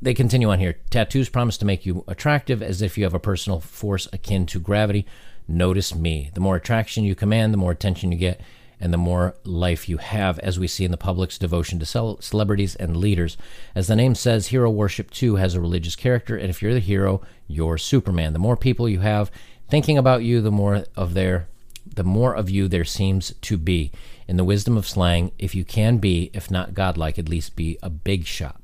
they 0.02 0.14
continue 0.14 0.52
on 0.52 0.60
here. 0.60 0.78
Tattoos 0.92 1.30
promise 1.30 1.58
to 1.58 1.66
make 1.66 1.86
you 1.86 2.04
attractive 2.08 2.62
as 2.62 2.84
if 2.84 2.98
you 2.98 3.04
have 3.06 3.16
a 3.16 3.20
personal 3.20 3.60
force 3.60 4.08
akin 4.14 4.46
to 4.48 4.60
gravity. 4.60 5.08
Notice 5.48 5.96
me. 5.96 6.30
The 6.34 6.40
more 6.40 6.56
attraction 6.58 7.04
you 7.04 7.16
command, 7.16 7.54
the 7.54 7.58
more 7.58 7.72
attention 7.72 8.12
you 8.12 8.18
get, 8.20 8.40
and 8.80 8.94
the 8.94 8.98
more 8.98 9.36
life 9.44 9.90
you 9.90 9.98
have, 9.98 10.40
as 10.40 10.60
we 10.60 10.68
see 10.68 10.86
in 10.86 10.92
the 10.92 10.98
public's 10.98 11.38
devotion 11.38 11.80
to 11.80 12.18
celebrities 12.20 12.76
and 12.76 12.98
leaders. 12.98 13.38
As 13.74 13.88
the 13.88 13.96
name 13.96 14.16
says, 14.16 14.48
hero 14.48 14.70
worship 14.70 15.10
too 15.12 15.36
has 15.36 15.56
a 15.56 15.62
religious 15.62 15.96
character, 15.96 16.38
and 16.38 16.50
if 16.50 16.62
you're 16.62 16.74
the 16.74 16.80
hero, 16.80 17.22
you're 17.48 17.78
Superman. 17.78 18.34
The 18.34 18.40
more 18.40 18.58
people 18.58 18.88
you 18.88 19.00
have 19.00 19.32
thinking 19.70 19.98
about 19.98 20.24
you, 20.24 20.42
the 20.42 20.52
more 20.52 20.86
of 20.96 21.14
their 21.14 21.48
the 21.96 22.04
more 22.04 22.36
of 22.36 22.50
you 22.50 22.68
there 22.68 22.84
seems 22.84 23.34
to 23.42 23.58
be. 23.58 23.92
In 24.28 24.36
the 24.36 24.44
wisdom 24.44 24.78
of 24.78 24.88
slang, 24.88 25.32
if 25.40 25.56
you 25.56 25.64
can 25.64 26.00
be, 26.00 26.30
if 26.34 26.52
not 26.52 26.74
godlike, 26.74 27.18
at 27.18 27.30
least 27.30 27.56
be 27.56 27.78
a 27.82 27.90
big 27.90 28.26
shot. 28.26 28.60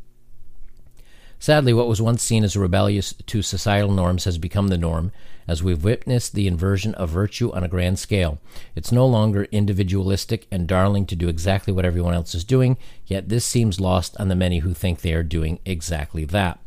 Sadly, 1.40 1.74
what 1.74 1.88
was 1.88 2.02
once 2.02 2.22
seen 2.22 2.44
as 2.44 2.56
rebellious 2.56 3.14
to 3.14 3.42
societal 3.42 3.92
norms 3.92 4.26
has 4.26 4.38
become 4.38 4.68
the 4.68 4.78
norm, 4.78 5.12
as 5.48 5.64
we've 5.64 5.84
witnessed 5.84 6.34
the 6.34 6.48
inversion 6.48 6.94
of 6.96 7.10
virtue 7.10 7.52
on 7.52 7.64
a 7.64 7.68
grand 7.68 8.00
scale. 8.00 8.40
It's 8.76 8.92
no 8.92 9.06
longer 9.06 9.46
individualistic 9.52 10.48
and 10.52 10.68
darling 10.68 11.06
to 11.08 11.16
do 11.16 11.28
exactly 11.28 11.74
what 11.74 11.86
everyone 11.86 12.14
else 12.14 12.36
is 12.36 12.44
doing, 12.44 12.78
yet 13.06 13.30
this 13.30 13.46
seems 13.46 13.80
lost 13.80 14.16
on 14.20 14.28
the 14.28 14.36
many 14.36 14.60
who 14.60 14.74
think 14.74 15.02
they 15.02 15.14
are 15.14 15.24
doing 15.24 15.60
exactly 15.66 16.26
that. 16.26 16.60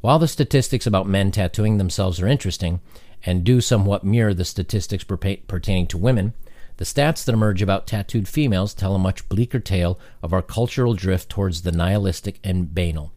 While 0.00 0.18
the 0.18 0.28
statistics 0.28 0.86
about 0.86 1.08
men 1.08 1.30
tattooing 1.30 1.78
themselves 1.78 2.20
are 2.20 2.28
interesting 2.28 2.80
and 3.24 3.44
do 3.44 3.60
somewhat 3.60 4.04
mirror 4.04 4.34
the 4.34 4.44
statistics 4.44 5.04
pertaining 5.04 5.86
to 5.88 5.98
women, 5.98 6.34
the 6.76 6.84
stats 6.84 7.24
that 7.24 7.32
emerge 7.32 7.62
about 7.62 7.86
tattooed 7.86 8.28
females 8.28 8.74
tell 8.74 8.94
a 8.94 8.98
much 8.98 9.28
bleaker 9.28 9.58
tale 9.58 9.98
of 10.22 10.32
our 10.32 10.42
cultural 10.42 10.94
drift 10.94 11.30
towards 11.30 11.62
the 11.62 11.72
nihilistic 11.72 12.38
and 12.44 12.74
banal 12.74 13.12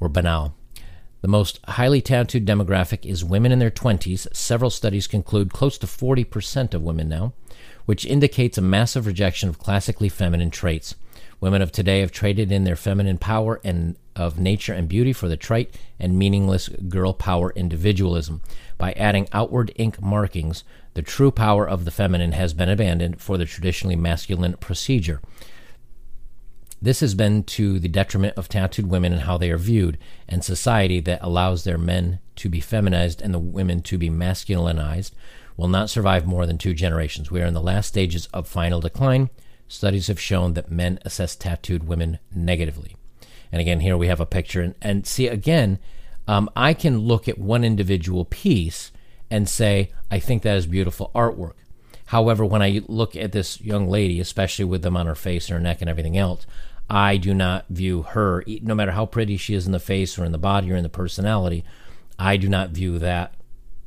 or 0.00 0.08
banal. 0.08 0.54
The 1.24 1.28
most 1.28 1.58
highly 1.66 2.02
tattooed 2.02 2.44
demographic 2.44 3.06
is 3.06 3.24
women 3.24 3.50
in 3.50 3.58
their 3.58 3.70
20s. 3.70 4.26
Several 4.36 4.68
studies 4.68 5.06
conclude 5.06 5.54
close 5.54 5.78
to 5.78 5.86
40% 5.86 6.74
of 6.74 6.82
women 6.82 7.08
now, 7.08 7.32
which 7.86 8.04
indicates 8.04 8.58
a 8.58 8.60
massive 8.60 9.06
rejection 9.06 9.48
of 9.48 9.58
classically 9.58 10.10
feminine 10.10 10.50
traits. 10.50 10.96
Women 11.40 11.62
of 11.62 11.72
today 11.72 12.00
have 12.00 12.12
traded 12.12 12.52
in 12.52 12.64
their 12.64 12.76
feminine 12.76 13.16
power 13.16 13.58
and 13.64 13.96
of 14.14 14.38
nature 14.38 14.74
and 14.74 14.86
beauty 14.86 15.14
for 15.14 15.26
the 15.26 15.36
trite 15.38 15.74
and 15.98 16.18
meaningless 16.18 16.68
girl 16.68 17.14
power 17.14 17.54
individualism. 17.56 18.42
By 18.76 18.92
adding 18.92 19.26
outward 19.32 19.72
ink 19.76 20.02
markings, 20.02 20.62
the 20.92 21.00
true 21.00 21.30
power 21.30 21.66
of 21.66 21.86
the 21.86 21.90
feminine 21.90 22.32
has 22.32 22.52
been 22.52 22.68
abandoned 22.68 23.22
for 23.22 23.38
the 23.38 23.46
traditionally 23.46 23.96
masculine 23.96 24.58
procedure. 24.58 25.22
This 26.84 27.00
has 27.00 27.14
been 27.14 27.44
to 27.44 27.78
the 27.78 27.88
detriment 27.88 28.36
of 28.36 28.46
tattooed 28.46 28.88
women 28.88 29.10
and 29.10 29.22
how 29.22 29.38
they 29.38 29.50
are 29.50 29.56
viewed, 29.56 29.96
and 30.28 30.44
society 30.44 31.00
that 31.00 31.22
allows 31.22 31.64
their 31.64 31.78
men 31.78 32.18
to 32.36 32.50
be 32.50 32.60
feminized 32.60 33.22
and 33.22 33.32
the 33.32 33.38
women 33.38 33.80
to 33.84 33.96
be 33.96 34.10
masculinized 34.10 35.12
will 35.56 35.68
not 35.68 35.88
survive 35.88 36.26
more 36.26 36.44
than 36.44 36.58
two 36.58 36.74
generations. 36.74 37.30
We 37.30 37.40
are 37.40 37.46
in 37.46 37.54
the 37.54 37.62
last 37.62 37.86
stages 37.86 38.26
of 38.34 38.46
final 38.46 38.82
decline. 38.82 39.30
Studies 39.66 40.08
have 40.08 40.20
shown 40.20 40.52
that 40.54 40.70
men 40.70 40.98
assess 41.06 41.34
tattooed 41.34 41.84
women 41.84 42.18
negatively. 42.34 42.96
And 43.50 43.62
again, 43.62 43.80
here 43.80 43.96
we 43.96 44.08
have 44.08 44.20
a 44.20 44.26
picture. 44.26 44.60
And, 44.60 44.74
and 44.82 45.06
see, 45.06 45.26
again, 45.26 45.78
um, 46.28 46.50
I 46.54 46.74
can 46.74 46.98
look 46.98 47.28
at 47.28 47.38
one 47.38 47.64
individual 47.64 48.26
piece 48.26 48.92
and 49.30 49.48
say, 49.48 49.90
I 50.10 50.18
think 50.18 50.42
that 50.42 50.58
is 50.58 50.66
beautiful 50.66 51.10
artwork. 51.14 51.54
However, 52.08 52.44
when 52.44 52.60
I 52.60 52.82
look 52.88 53.16
at 53.16 53.32
this 53.32 53.58
young 53.62 53.88
lady, 53.88 54.20
especially 54.20 54.66
with 54.66 54.82
them 54.82 54.98
on 54.98 55.06
her 55.06 55.14
face 55.14 55.48
and 55.48 55.54
her 55.54 55.62
neck 55.62 55.80
and 55.80 55.88
everything 55.88 56.18
else, 56.18 56.46
I 56.88 57.16
do 57.16 57.32
not 57.32 57.66
view 57.68 58.02
her, 58.02 58.44
no 58.46 58.74
matter 58.74 58.92
how 58.92 59.06
pretty 59.06 59.36
she 59.36 59.54
is 59.54 59.66
in 59.66 59.72
the 59.72 59.80
face 59.80 60.18
or 60.18 60.24
in 60.24 60.32
the 60.32 60.38
body 60.38 60.70
or 60.72 60.76
in 60.76 60.82
the 60.82 60.88
personality, 60.88 61.64
I 62.18 62.36
do 62.36 62.48
not 62.48 62.70
view 62.70 62.98
that 62.98 63.34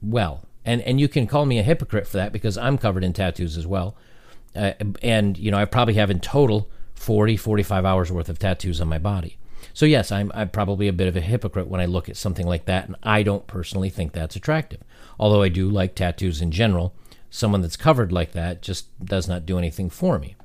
well. 0.02 0.44
And 0.66 0.82
and 0.82 1.00
you 1.00 1.08
can 1.08 1.28
call 1.28 1.46
me 1.46 1.60
a 1.60 1.64
hypocrite 1.64 2.08
for 2.08 2.18
that 2.18 2.34
because 2.34 2.58
I'm 2.58 2.78
covered 2.78 3.04
in 3.04 3.14
tattoos 3.14 3.58
as 3.58 3.66
well. 3.66 3.96
Uh, 4.56 4.74
and 5.02 5.38
you 5.38 5.52
know, 5.52 5.58
I 5.58 5.66
probably 5.66 5.94
have 5.96 6.10
in 6.12 6.20
total 6.20 6.70
40, 6.96 7.38
45 7.38 7.86
hours 7.86 8.12
worth 8.12 8.28
of 8.28 8.40
tattoos 8.40 8.82
on 8.82 8.88
my 8.88 8.98
body. 8.98 9.38
So 9.74 9.86
yes, 9.86 10.12
I'm 10.12 10.32
I'm 10.34 10.50
probably 10.50 10.88
a 10.88 10.94
bit 10.94 11.08
of 11.08 11.16
a 11.16 11.22
hypocrite 11.22 11.68
when 11.68 11.80
I 11.80 11.86
look 11.86 12.10
at 12.10 12.18
something 12.18 12.48
like 12.48 12.66
that, 12.66 12.88
and 12.88 12.96
I 13.04 13.24
don't 13.24 13.48
personally 13.48 13.90
think 13.90 14.12
that's 14.12 14.36
attractive. 14.36 14.82
Although 15.20 15.44
I 15.44 15.50
do 15.50 15.70
like 15.70 15.96
tattoos 15.96 16.42
in 16.42 16.52
general, 16.52 16.94
someone 17.30 17.62
that's 17.62 17.78
covered 17.78 18.12
like 18.12 18.32
that 18.34 18.62
just 18.62 18.88
does 19.04 19.28
not 19.28 19.46
do 19.46 19.58
anything 19.58 19.90
for 19.90 20.20
me. 20.20 20.36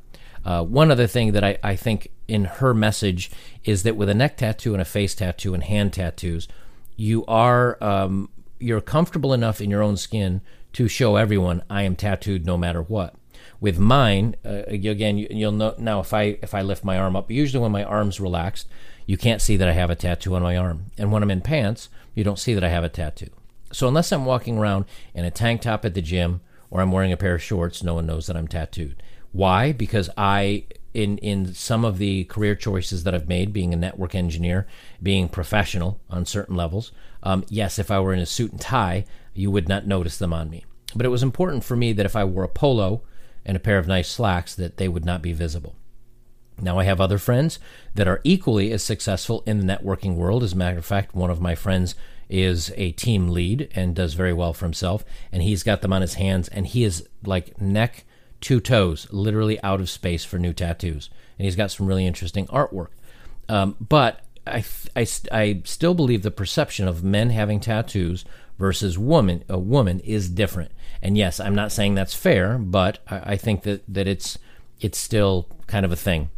Uh, 0.44 0.62
one 0.64 0.90
other 0.90 1.06
thing 1.06 1.32
that 1.32 1.44
I, 1.44 1.58
I 1.62 1.76
think 1.76 2.08
in 2.32 2.44
her 2.46 2.72
message 2.72 3.30
is 3.62 3.82
that 3.82 3.94
with 3.94 4.08
a 4.08 4.14
neck 4.14 4.38
tattoo 4.38 4.72
and 4.72 4.80
a 4.80 4.86
face 4.86 5.14
tattoo 5.14 5.52
and 5.52 5.62
hand 5.64 5.92
tattoos, 5.92 6.48
you 6.96 7.26
are 7.26 7.76
um, 7.84 8.30
you're 8.58 8.80
comfortable 8.80 9.34
enough 9.34 9.60
in 9.60 9.68
your 9.68 9.82
own 9.82 9.98
skin 9.98 10.40
to 10.72 10.88
show 10.88 11.16
everyone 11.16 11.62
I 11.68 11.82
am 11.82 11.94
tattooed 11.94 12.46
no 12.46 12.56
matter 12.56 12.80
what. 12.80 13.14
With 13.60 13.78
mine, 13.78 14.36
uh, 14.46 14.62
again, 14.66 15.18
you, 15.18 15.28
will 15.30 15.52
know 15.52 15.74
now 15.76 16.00
if 16.00 16.14
I 16.14 16.38
if 16.42 16.54
I 16.54 16.62
lift 16.62 16.84
my 16.84 16.96
arm 16.96 17.16
up. 17.16 17.30
Usually, 17.30 17.62
when 17.62 17.70
my 17.70 17.84
arm's 17.84 18.18
relaxed, 18.18 18.66
you 19.04 19.18
can't 19.18 19.42
see 19.42 19.58
that 19.58 19.68
I 19.68 19.72
have 19.72 19.90
a 19.90 19.94
tattoo 19.94 20.34
on 20.34 20.42
my 20.42 20.56
arm, 20.56 20.86
and 20.96 21.12
when 21.12 21.22
I'm 21.22 21.30
in 21.30 21.42
pants, 21.42 21.90
you 22.14 22.24
don't 22.24 22.38
see 22.38 22.54
that 22.54 22.64
I 22.64 22.70
have 22.70 22.84
a 22.84 22.88
tattoo. 22.88 23.30
So 23.72 23.88
unless 23.88 24.10
I'm 24.10 24.24
walking 24.24 24.58
around 24.58 24.86
in 25.14 25.24
a 25.24 25.30
tank 25.30 25.60
top 25.60 25.84
at 25.84 25.94
the 25.94 26.02
gym 26.02 26.40
or 26.70 26.80
I'm 26.80 26.92
wearing 26.92 27.12
a 27.12 27.16
pair 27.16 27.34
of 27.34 27.42
shorts, 27.42 27.82
no 27.82 27.94
one 27.94 28.06
knows 28.06 28.26
that 28.26 28.36
I'm 28.36 28.48
tattooed. 28.48 29.02
Why? 29.32 29.72
Because 29.72 30.10
I 30.16 30.64
in 30.94 31.18
in 31.18 31.54
some 31.54 31.84
of 31.84 31.98
the 31.98 32.24
career 32.24 32.54
choices 32.54 33.04
that 33.04 33.14
I've 33.14 33.28
made, 33.28 33.52
being 33.52 33.72
a 33.72 33.76
network 33.76 34.14
engineer, 34.14 34.66
being 35.02 35.28
professional 35.28 36.00
on 36.10 36.26
certain 36.26 36.56
levels. 36.56 36.92
Um, 37.22 37.44
yes, 37.48 37.78
if 37.78 37.90
I 37.90 38.00
were 38.00 38.12
in 38.12 38.20
a 38.20 38.26
suit 38.26 38.52
and 38.52 38.60
tie, 38.60 39.04
you 39.34 39.50
would 39.50 39.68
not 39.68 39.86
notice 39.86 40.18
them 40.18 40.32
on 40.32 40.50
me. 40.50 40.64
But 40.94 41.06
it 41.06 41.10
was 41.10 41.22
important 41.22 41.64
for 41.64 41.76
me 41.76 41.92
that 41.92 42.06
if 42.06 42.16
I 42.16 42.24
wore 42.24 42.44
a 42.44 42.48
polo 42.48 43.02
and 43.44 43.56
a 43.56 43.60
pair 43.60 43.78
of 43.78 43.86
nice 43.86 44.08
slacks, 44.08 44.54
that 44.54 44.76
they 44.76 44.88
would 44.88 45.04
not 45.04 45.22
be 45.22 45.32
visible. 45.32 45.74
Now 46.60 46.78
I 46.78 46.84
have 46.84 47.00
other 47.00 47.18
friends 47.18 47.58
that 47.94 48.06
are 48.06 48.20
equally 48.24 48.72
as 48.72 48.84
successful 48.84 49.42
in 49.46 49.58
the 49.58 49.66
networking 49.66 50.14
world. 50.16 50.42
As 50.42 50.52
a 50.52 50.56
matter 50.56 50.78
of 50.78 50.84
fact, 50.84 51.14
one 51.14 51.30
of 51.30 51.40
my 51.40 51.54
friends 51.54 51.94
is 52.28 52.72
a 52.76 52.92
team 52.92 53.28
lead 53.28 53.68
and 53.74 53.94
does 53.94 54.14
very 54.14 54.32
well 54.32 54.52
for 54.52 54.64
himself, 54.64 55.04
and 55.30 55.42
he's 55.42 55.62
got 55.62 55.82
them 55.82 55.92
on 55.92 56.02
his 56.02 56.14
hands, 56.14 56.48
and 56.48 56.66
he 56.66 56.84
is 56.84 57.08
like 57.24 57.60
neck 57.60 58.04
two 58.42 58.60
toes, 58.60 59.06
literally 59.10 59.62
out 59.62 59.80
of 59.80 59.88
space 59.88 60.24
for 60.24 60.38
new 60.38 60.52
tattoos. 60.52 61.08
And 61.38 61.46
he's 61.46 61.56
got 61.56 61.70
some 61.70 61.86
really 61.86 62.06
interesting 62.06 62.46
artwork. 62.48 62.88
Um, 63.48 63.76
but 63.80 64.20
I, 64.46 64.64
I, 64.94 65.06
I 65.30 65.62
still 65.64 65.94
believe 65.94 66.22
the 66.22 66.30
perception 66.30 66.86
of 66.86 67.02
men 67.02 67.30
having 67.30 67.60
tattoos 67.60 68.26
versus 68.58 68.98
woman 68.98 69.44
a 69.48 69.58
woman 69.58 70.00
is 70.00 70.28
different. 70.28 70.72
And 71.00 71.16
yes, 71.16 71.40
I'm 71.40 71.54
not 71.54 71.72
saying 71.72 71.94
that's 71.94 72.14
fair, 72.14 72.58
but 72.58 72.98
I, 73.08 73.32
I 73.32 73.36
think 73.36 73.62
that, 73.62 73.82
that 73.88 74.06
it's 74.06 74.38
it's 74.80 74.98
still 74.98 75.46
kind 75.68 75.86
of 75.86 75.92
a 75.92 75.96
thing. 75.96 76.28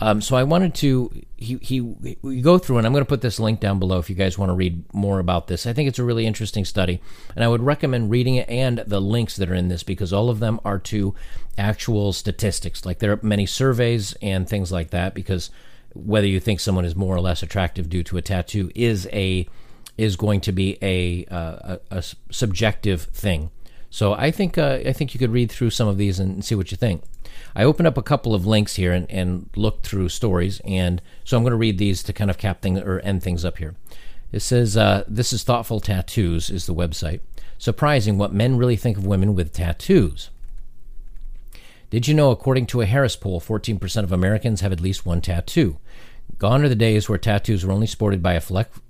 Um, 0.00 0.20
so 0.20 0.36
I 0.36 0.44
wanted 0.44 0.74
to 0.76 1.10
he 1.36 1.58
he 1.60 1.80
we 1.80 2.40
go 2.40 2.58
through, 2.58 2.78
and 2.78 2.86
I'm 2.86 2.92
going 2.92 3.04
to 3.04 3.08
put 3.08 3.20
this 3.20 3.40
link 3.40 3.58
down 3.58 3.78
below 3.78 3.98
if 3.98 4.08
you 4.08 4.14
guys 4.14 4.38
want 4.38 4.50
to 4.50 4.54
read 4.54 4.84
more 4.94 5.18
about 5.18 5.48
this. 5.48 5.66
I 5.66 5.72
think 5.72 5.88
it's 5.88 5.98
a 5.98 6.04
really 6.04 6.26
interesting 6.26 6.64
study, 6.64 7.00
and 7.34 7.44
I 7.44 7.48
would 7.48 7.62
recommend 7.62 8.10
reading 8.10 8.36
it 8.36 8.48
and 8.48 8.78
the 8.78 9.00
links 9.00 9.36
that 9.36 9.50
are 9.50 9.54
in 9.54 9.68
this 9.68 9.82
because 9.82 10.12
all 10.12 10.30
of 10.30 10.38
them 10.38 10.60
are 10.64 10.78
to 10.78 11.14
actual 11.56 12.12
statistics. 12.12 12.86
Like 12.86 13.00
there 13.00 13.12
are 13.12 13.20
many 13.22 13.44
surveys 13.44 14.14
and 14.22 14.48
things 14.48 14.70
like 14.70 14.90
that. 14.90 15.14
Because 15.14 15.50
whether 15.94 16.26
you 16.26 16.40
think 16.40 16.60
someone 16.60 16.84
is 16.84 16.94
more 16.94 17.14
or 17.16 17.20
less 17.20 17.42
attractive 17.42 17.88
due 17.88 18.04
to 18.04 18.16
a 18.18 18.22
tattoo 18.22 18.70
is 18.74 19.08
a 19.12 19.48
is 19.96 20.14
going 20.14 20.40
to 20.42 20.52
be 20.52 20.78
a 20.80 21.24
uh, 21.26 21.78
a, 21.90 21.98
a 21.98 22.04
subjective 22.30 23.02
thing. 23.02 23.50
So 23.90 24.12
I 24.12 24.30
think 24.30 24.58
uh, 24.58 24.80
I 24.84 24.92
think 24.92 25.14
you 25.14 25.18
could 25.18 25.32
read 25.32 25.50
through 25.50 25.70
some 25.70 25.88
of 25.88 25.96
these 25.96 26.18
and 26.18 26.44
see 26.44 26.54
what 26.54 26.70
you 26.70 26.76
think. 26.76 27.02
I 27.54 27.64
opened 27.64 27.86
up 27.86 27.96
a 27.96 28.02
couple 28.02 28.34
of 28.34 28.46
links 28.46 28.76
here 28.76 28.92
and, 28.92 29.10
and 29.10 29.48
looked 29.56 29.86
through 29.86 30.10
stories, 30.10 30.60
and 30.64 31.00
so 31.24 31.36
I'm 31.36 31.42
going 31.42 31.52
to 31.52 31.56
read 31.56 31.78
these 31.78 32.02
to 32.04 32.12
kind 32.12 32.30
of 32.30 32.38
cap 32.38 32.60
things 32.60 32.80
or 32.80 33.00
end 33.00 33.22
things 33.22 33.44
up 33.44 33.58
here. 33.58 33.74
It 34.30 34.40
says, 34.40 34.76
uh, 34.76 35.04
This 35.08 35.32
is 35.32 35.42
Thoughtful 35.42 35.80
Tattoos, 35.80 36.50
is 36.50 36.66
the 36.66 36.74
website. 36.74 37.20
Surprising 37.56 38.18
what 38.18 38.32
men 38.32 38.56
really 38.56 38.76
think 38.76 38.98
of 38.98 39.06
women 39.06 39.34
with 39.34 39.52
tattoos. 39.52 40.30
Did 41.90 42.06
you 42.06 42.14
know, 42.14 42.30
according 42.30 42.66
to 42.66 42.82
a 42.82 42.86
Harris 42.86 43.16
poll, 43.16 43.40
14% 43.40 44.02
of 44.04 44.12
Americans 44.12 44.60
have 44.60 44.72
at 44.72 44.80
least 44.80 45.06
one 45.06 45.22
tattoo? 45.22 45.78
Gone 46.38 46.62
are 46.62 46.68
the 46.68 46.74
days 46.74 47.08
where 47.08 47.18
tattoos 47.18 47.64
were 47.64 47.72
only 47.72 47.86
sported 47.86 48.22
by 48.22 48.34
a 48.34 48.42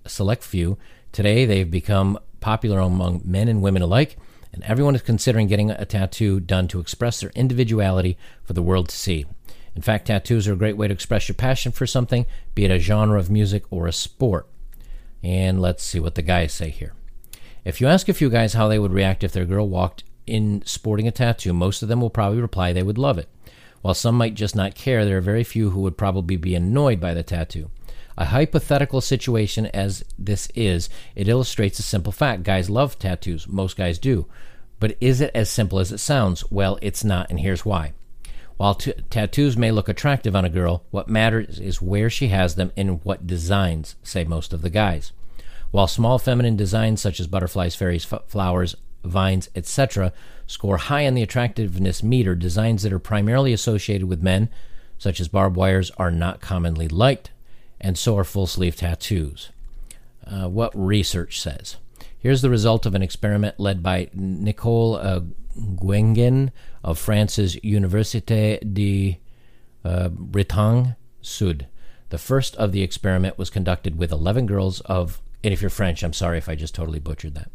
select 0.06 0.42
few. 0.42 0.76
Today, 1.12 1.46
they've 1.46 1.70
become 1.70 2.18
popular 2.40 2.80
among 2.80 3.22
men 3.24 3.48
and 3.48 3.62
women 3.62 3.82
alike 3.82 4.16
and 4.58 4.68
everyone 4.68 4.96
is 4.96 5.02
considering 5.02 5.46
getting 5.46 5.70
a 5.70 5.84
tattoo 5.84 6.40
done 6.40 6.66
to 6.66 6.80
express 6.80 7.20
their 7.20 7.30
individuality 7.36 8.18
for 8.42 8.54
the 8.54 8.62
world 8.62 8.88
to 8.88 8.96
see. 8.96 9.24
In 9.76 9.82
fact, 9.82 10.08
tattoos 10.08 10.48
are 10.48 10.54
a 10.54 10.56
great 10.56 10.76
way 10.76 10.88
to 10.88 10.94
express 10.94 11.28
your 11.28 11.36
passion 11.36 11.70
for 11.70 11.86
something, 11.86 12.26
be 12.56 12.64
it 12.64 12.72
a 12.72 12.80
genre 12.80 13.20
of 13.20 13.30
music 13.30 13.62
or 13.70 13.86
a 13.86 13.92
sport. 13.92 14.48
And 15.22 15.62
let's 15.62 15.84
see 15.84 16.00
what 16.00 16.16
the 16.16 16.22
guys 16.22 16.52
say 16.52 16.70
here. 16.70 16.92
If 17.64 17.80
you 17.80 17.86
ask 17.86 18.08
a 18.08 18.12
few 18.12 18.30
guys 18.30 18.54
how 18.54 18.66
they 18.66 18.80
would 18.80 18.92
react 18.92 19.22
if 19.22 19.30
their 19.30 19.44
girl 19.44 19.68
walked 19.68 20.02
in 20.26 20.64
sporting 20.66 21.06
a 21.06 21.12
tattoo, 21.12 21.52
most 21.52 21.80
of 21.80 21.88
them 21.88 22.00
will 22.00 22.10
probably 22.10 22.40
reply 22.40 22.72
they 22.72 22.82
would 22.82 22.98
love 22.98 23.16
it. 23.16 23.28
While 23.82 23.94
some 23.94 24.16
might 24.16 24.34
just 24.34 24.56
not 24.56 24.74
care, 24.74 25.04
there 25.04 25.18
are 25.18 25.20
very 25.20 25.44
few 25.44 25.70
who 25.70 25.82
would 25.82 25.96
probably 25.96 26.36
be 26.36 26.56
annoyed 26.56 26.98
by 26.98 27.14
the 27.14 27.22
tattoo. 27.22 27.70
A 28.16 28.24
hypothetical 28.24 29.00
situation 29.00 29.66
as 29.66 30.04
this 30.18 30.48
is, 30.56 30.88
it 31.14 31.28
illustrates 31.28 31.78
a 31.78 31.84
simple 31.84 32.10
fact. 32.10 32.42
Guys 32.42 32.68
love 32.68 32.98
tattoos. 32.98 33.46
Most 33.46 33.76
guys 33.76 34.00
do. 34.00 34.26
But 34.80 34.96
is 35.00 35.20
it 35.20 35.30
as 35.34 35.50
simple 35.50 35.78
as 35.78 35.92
it 35.92 35.98
sounds? 35.98 36.44
Well, 36.50 36.78
it's 36.80 37.04
not, 37.04 37.30
and 37.30 37.40
here's 37.40 37.64
why. 37.64 37.92
While 38.56 38.74
t- 38.74 38.92
tattoos 39.10 39.56
may 39.56 39.70
look 39.70 39.88
attractive 39.88 40.34
on 40.34 40.44
a 40.44 40.50
girl, 40.50 40.84
what 40.90 41.08
matters 41.08 41.60
is 41.60 41.82
where 41.82 42.10
she 42.10 42.28
has 42.28 42.54
them 42.54 42.72
and 42.76 43.04
what 43.04 43.26
designs, 43.26 43.96
say 44.02 44.24
most 44.24 44.52
of 44.52 44.62
the 44.62 44.70
guys. 44.70 45.12
While 45.70 45.86
small 45.86 46.18
feminine 46.18 46.56
designs 46.56 47.00
such 47.00 47.20
as 47.20 47.26
butterflies, 47.26 47.74
fairies, 47.74 48.10
f- 48.12 48.22
flowers, 48.26 48.76
vines, 49.04 49.48
etc., 49.54 50.12
score 50.46 50.78
high 50.78 51.06
on 51.06 51.14
the 51.14 51.22
attractiveness 51.22 52.02
meter, 52.02 52.34
designs 52.34 52.82
that 52.82 52.92
are 52.92 52.98
primarily 52.98 53.52
associated 53.52 54.08
with 54.08 54.22
men, 54.22 54.48
such 54.96 55.20
as 55.20 55.28
barbed 55.28 55.56
wires, 55.56 55.90
are 55.98 56.10
not 56.10 56.40
commonly 56.40 56.88
liked 56.88 57.30
and 57.80 57.96
so 57.96 58.16
are 58.18 58.24
full 58.24 58.46
sleeve 58.46 58.76
tattoos. 58.76 59.50
uh, 60.26 60.48
what 60.48 60.72
research 60.74 61.40
says. 61.40 61.76
Here's 62.20 62.42
the 62.42 62.50
result 62.50 62.84
of 62.84 62.94
an 62.94 63.02
experiment 63.02 63.60
led 63.60 63.82
by 63.82 64.10
Nicole 64.12 64.96
uh, 64.96 65.20
Guéguen 65.56 66.50
of 66.82 66.98
France's 66.98 67.56
Université 67.56 68.58
de 68.74 69.20
uh, 69.84 70.08
Bretagne 70.08 70.96
Sud. 71.22 71.66
The 72.10 72.18
first 72.18 72.56
of 72.56 72.72
the 72.72 72.82
experiment 72.82 73.38
was 73.38 73.50
conducted 73.50 73.98
with 73.98 74.10
11 74.10 74.46
girls 74.46 74.80
of, 74.82 75.20
and 75.44 75.52
if 75.52 75.60
you're 75.60 75.70
French, 75.70 76.02
I'm 76.02 76.12
sorry 76.12 76.38
if 76.38 76.48
I 76.48 76.56
just 76.56 76.74
totally 76.74 76.98
butchered 76.98 77.34
that. 77.34 77.50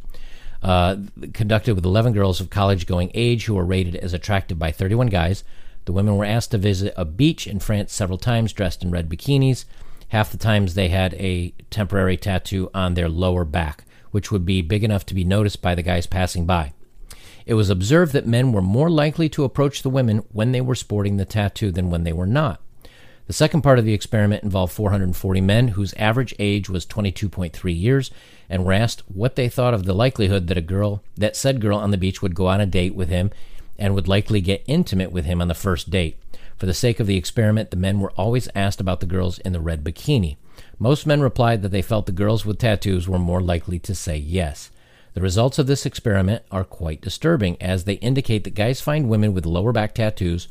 Uh, 0.61 0.97
conducted 1.33 1.75
with 1.75 1.83
11 1.83 2.13
girls 2.13 2.39
of 2.39 2.49
college 2.49 2.85
going 2.85 3.11
age 3.13 3.45
who 3.45 3.55
were 3.55 3.65
rated 3.65 3.97
as 3.97 4.13
attractive 4.13 4.57
by 4.57 4.71
31 4.71 5.07
guys. 5.07 5.43
The 5.85 5.91
women 5.91 6.15
were 6.15 6.23
asked 6.23 6.51
to 6.51 6.57
visit 6.57 6.93
a 6.95 7.03
beach 7.03 7.47
in 7.47 7.59
France 7.59 7.91
several 7.91 8.17
times 8.17 8.53
dressed 8.53 8.81
in 8.81 8.91
red 8.91 9.09
bikinis. 9.09 9.65
Half 10.09 10.31
the 10.31 10.37
times 10.37 10.73
they 10.73 10.87
had 10.87 11.15
a 11.15 11.53
temporary 11.69 12.15
tattoo 12.15 12.69
on 12.73 12.93
their 12.93 13.09
lower 13.09 13.43
back, 13.43 13.83
which 14.13 14.31
would 14.31 14.45
be 14.45 14.61
big 14.61 14.83
enough 14.83 15.05
to 15.07 15.15
be 15.15 15.23
noticed 15.23 15.61
by 15.61 15.73
the 15.73 15.81
guys 15.81 16.05
passing 16.05 16.45
by. 16.45 16.71
It 17.45 17.55
was 17.55 17.69
observed 17.69 18.13
that 18.13 18.27
men 18.27 18.53
were 18.53 18.61
more 18.61 18.89
likely 18.89 19.27
to 19.29 19.43
approach 19.43 19.81
the 19.81 19.89
women 19.89 20.19
when 20.31 20.51
they 20.51 20.61
were 20.61 20.75
sporting 20.75 21.17
the 21.17 21.25
tattoo 21.25 21.71
than 21.71 21.89
when 21.89 22.03
they 22.03 22.13
were 22.13 22.27
not. 22.27 22.61
The 23.25 23.33
second 23.33 23.61
part 23.63 23.79
of 23.79 23.85
the 23.85 23.93
experiment 23.93 24.43
involved 24.43 24.73
440 24.73 25.41
men 25.41 25.69
whose 25.69 25.93
average 25.95 26.35
age 26.37 26.69
was 26.69 26.85
22.3 26.85 27.77
years 27.77 28.11
and 28.49 28.63
were 28.63 28.73
asked 28.73 29.01
what 29.07 29.35
they 29.35 29.49
thought 29.49 29.73
of 29.73 29.85
the 29.85 29.93
likelihood 29.93 30.47
that 30.47 30.57
a 30.57 30.61
girl, 30.61 31.01
that 31.15 31.35
said 31.35 31.61
girl 31.61 31.77
on 31.79 31.91
the 31.91 31.97
beach 31.97 32.21
would 32.21 32.35
go 32.35 32.47
on 32.47 32.61
a 32.61 32.65
date 32.65 32.93
with 32.93 33.09
him 33.09 33.31
and 33.79 33.95
would 33.95 34.07
likely 34.07 34.41
get 34.41 34.63
intimate 34.67 35.11
with 35.11 35.25
him 35.25 35.41
on 35.41 35.47
the 35.47 35.53
first 35.53 35.89
date. 35.89 36.17
For 36.57 36.65
the 36.65 36.73
sake 36.73 36.99
of 36.99 37.07
the 37.07 37.17
experiment, 37.17 37.71
the 37.71 37.77
men 37.77 37.99
were 37.99 38.11
always 38.11 38.47
asked 38.53 38.79
about 38.79 38.99
the 38.99 39.05
girls 39.05 39.39
in 39.39 39.53
the 39.53 39.59
red 39.59 39.83
bikini. 39.83 40.37
Most 40.79 41.05
men 41.05 41.21
replied 41.21 41.61
that 41.61 41.69
they 41.69 41.81
felt 41.81 42.05
the 42.05 42.11
girls 42.11 42.45
with 42.45 42.57
tattoos 42.57 43.07
were 43.07 43.19
more 43.19 43.41
likely 43.41 43.79
to 43.79 43.95
say 43.95 44.17
yes. 44.17 44.69
The 45.13 45.21
results 45.21 45.59
of 45.59 45.67
this 45.67 45.85
experiment 45.85 46.43
are 46.51 46.63
quite 46.63 47.01
disturbing 47.01 47.61
as 47.61 47.83
they 47.83 47.93
indicate 47.95 48.43
that 48.43 48.55
guys 48.55 48.81
find 48.81 49.09
women 49.09 49.33
with 49.33 49.45
lower 49.45 49.71
back 49.71 49.93
tattoos 49.93 50.47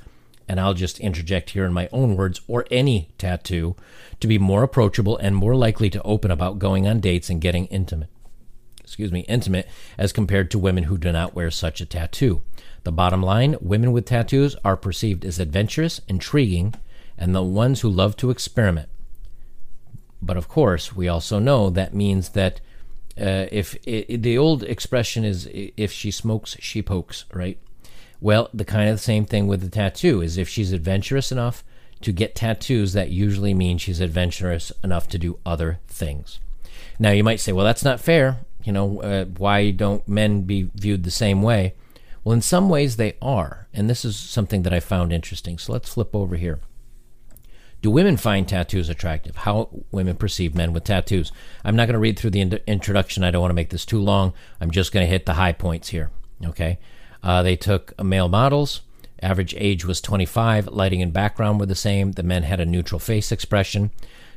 and 0.48 0.60
I'll 0.60 0.74
just 0.74 1.00
interject 1.00 1.50
here 1.50 1.64
in 1.64 1.72
my 1.72 1.88
own 1.92 2.16
words, 2.16 2.40
or 2.46 2.66
any 2.70 3.08
tattoo, 3.18 3.76
to 4.20 4.28
be 4.28 4.38
more 4.38 4.62
approachable 4.62 5.16
and 5.16 5.34
more 5.36 5.56
likely 5.56 5.90
to 5.90 6.02
open 6.02 6.30
about 6.30 6.58
going 6.58 6.86
on 6.86 7.00
dates 7.00 7.30
and 7.30 7.40
getting 7.40 7.66
intimate. 7.66 8.10
Excuse 8.80 9.12
me, 9.12 9.20
intimate 9.20 9.66
as 9.96 10.12
compared 10.12 10.50
to 10.50 10.58
women 10.58 10.84
who 10.84 10.98
do 10.98 11.12
not 11.12 11.34
wear 11.34 11.50
such 11.50 11.80
a 11.80 11.86
tattoo. 11.86 12.42
The 12.84 12.92
bottom 12.92 13.22
line 13.22 13.56
women 13.60 13.92
with 13.92 14.04
tattoos 14.04 14.56
are 14.64 14.76
perceived 14.76 15.24
as 15.24 15.38
adventurous, 15.38 16.00
intriguing, 16.08 16.74
and 17.16 17.34
the 17.34 17.42
ones 17.42 17.80
who 17.80 17.88
love 17.88 18.16
to 18.18 18.30
experiment. 18.30 18.88
But 20.22 20.36
of 20.36 20.48
course, 20.48 20.94
we 20.94 21.08
also 21.08 21.38
know 21.38 21.68
that 21.68 21.94
means 21.94 22.30
that 22.30 22.60
uh, 23.20 23.46
if 23.50 23.76
it, 23.86 24.22
the 24.22 24.38
old 24.38 24.62
expression 24.62 25.24
is 25.24 25.48
if 25.52 25.92
she 25.92 26.10
smokes, 26.10 26.56
she 26.60 26.80
pokes, 26.80 27.24
right? 27.32 27.58
Well, 28.20 28.48
the 28.54 28.64
kind 28.64 28.88
of 28.88 28.96
the 28.96 29.02
same 29.02 29.26
thing 29.26 29.48
with 29.48 29.60
the 29.60 29.68
tattoo 29.68 30.22
is 30.22 30.38
if 30.38 30.48
she's 30.48 30.72
adventurous 30.72 31.32
enough 31.32 31.64
to 32.02 32.12
get 32.12 32.36
tattoos, 32.36 32.92
that 32.92 33.10
usually 33.10 33.52
means 33.52 33.82
she's 33.82 34.00
adventurous 34.00 34.72
enough 34.84 35.08
to 35.08 35.18
do 35.18 35.38
other 35.44 35.80
things. 35.88 36.38
Now, 36.98 37.10
you 37.10 37.24
might 37.24 37.40
say, 37.40 37.52
well, 37.52 37.66
that's 37.66 37.84
not 37.84 38.00
fair. 38.00 38.38
You 38.62 38.72
know, 38.72 39.02
uh, 39.02 39.24
why 39.24 39.72
don't 39.72 40.06
men 40.06 40.42
be 40.42 40.70
viewed 40.74 41.02
the 41.02 41.10
same 41.10 41.42
way? 41.42 41.74
Well, 42.22 42.32
in 42.32 42.42
some 42.42 42.68
ways 42.68 42.96
they 42.96 43.16
are, 43.20 43.66
and 43.74 43.90
this 43.90 44.04
is 44.04 44.16
something 44.16 44.62
that 44.62 44.72
I 44.72 44.78
found 44.78 45.12
interesting. 45.12 45.58
So 45.58 45.72
let's 45.72 45.92
flip 45.92 46.14
over 46.14 46.36
here. 46.36 46.60
Do 47.82 47.90
women 47.90 48.16
find 48.16 48.48
tattoos 48.48 48.88
attractive? 48.88 49.34
How 49.34 49.68
women 49.90 50.14
perceive 50.14 50.54
men 50.54 50.72
with 50.72 50.84
tattoos? 50.84 51.32
I'm 51.64 51.74
not 51.74 51.86
going 51.86 51.94
to 51.94 51.98
read 51.98 52.16
through 52.16 52.30
the 52.30 52.40
in- 52.40 52.60
introduction. 52.68 53.24
I 53.24 53.32
don't 53.32 53.40
want 53.40 53.50
to 53.50 53.56
make 53.56 53.70
this 53.70 53.84
too 53.84 54.00
long. 54.00 54.32
I'm 54.60 54.70
just 54.70 54.92
going 54.92 55.04
to 55.04 55.10
hit 55.10 55.26
the 55.26 55.34
high 55.34 55.50
points 55.50 55.88
here. 55.88 56.10
Okay. 56.44 56.78
Uh, 57.24 57.42
they 57.42 57.56
took 57.56 58.00
male 58.00 58.28
models. 58.28 58.82
Average 59.20 59.54
age 59.58 59.84
was 59.84 60.00
25. 60.00 60.68
Lighting 60.68 61.02
and 61.02 61.12
background 61.12 61.58
were 61.58 61.66
the 61.66 61.74
same. 61.74 62.12
The 62.12 62.22
men 62.22 62.44
had 62.44 62.60
a 62.60 62.66
neutral 62.66 63.00
face 63.00 63.32
expression. 63.32 63.90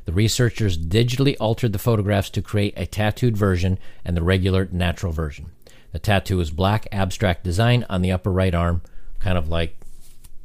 The 0.06 0.12
researchers 0.12 0.78
digitally 0.78 1.36
altered 1.40 1.74
the 1.74 1.80
photographs 1.80 2.32
to 2.32 2.42
create 2.42 2.74
a 2.76 2.88
tattooed 2.88 3.38
version 3.38 3.78
and 4.04 4.18
the 4.18 4.24
regular 4.24 4.68
natural 4.72 5.12
version. 5.12 5.52
The 5.92 6.00
tattoo 6.00 6.40
is 6.40 6.50
black 6.50 6.88
abstract 6.92 7.44
design 7.44 7.86
on 7.90 8.02
the 8.02 8.12
upper 8.12 8.32
right 8.32 8.54
arm, 8.54 8.82
kind 9.20 9.38
of 9.38 9.50
like 9.50 9.78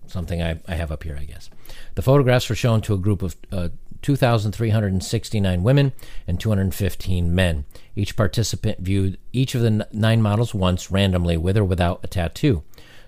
something 0.06 0.42
I, 0.42 0.60
I 0.68 0.74
have 0.74 0.92
up 0.92 1.02
here, 1.02 1.16
I 1.18 1.24
guess. 1.24 1.48
The 1.94 2.02
photographs 2.02 2.48
were 2.48 2.54
shown 2.54 2.80
to 2.82 2.94
a 2.94 2.98
group 2.98 3.22
of 3.22 3.36
uh, 3.52 3.68
2,369 4.02 5.62
women 5.62 5.92
and 6.26 6.40
215 6.40 7.34
men. 7.34 7.64
Each 7.94 8.16
participant 8.16 8.78
viewed 8.80 9.18
each 9.32 9.54
of 9.54 9.62
the 9.62 9.86
nine 9.92 10.22
models 10.22 10.54
once 10.54 10.90
randomly, 10.90 11.36
with 11.36 11.56
or 11.56 11.64
without 11.64 12.00
a 12.02 12.06
tattoo. 12.06 12.62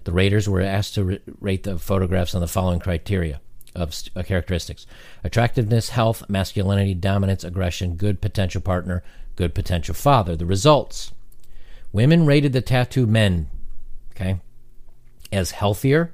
The 0.04 0.12
raters 0.12 0.48
were 0.48 0.60
asked 0.60 0.94
to 0.94 1.20
rate 1.40 1.62
the 1.62 1.78
photographs 1.78 2.34
on 2.34 2.40
the 2.40 2.48
following 2.48 2.80
criteria 2.80 3.40
of 3.74 3.94
uh, 4.14 4.22
characteristics 4.22 4.86
attractiveness, 5.24 5.90
health, 5.90 6.28
masculinity, 6.28 6.94
dominance, 6.94 7.44
aggression, 7.44 7.94
good 7.94 8.20
potential 8.20 8.60
partner, 8.60 9.02
good 9.36 9.54
potential 9.54 9.94
father. 9.94 10.36
The 10.36 10.46
results 10.46 11.12
women 11.92 12.26
rated 12.26 12.52
the 12.52 12.60
tattooed 12.60 13.08
men, 13.08 13.48
okay, 14.10 14.40
as 15.30 15.52
healthier, 15.52 16.12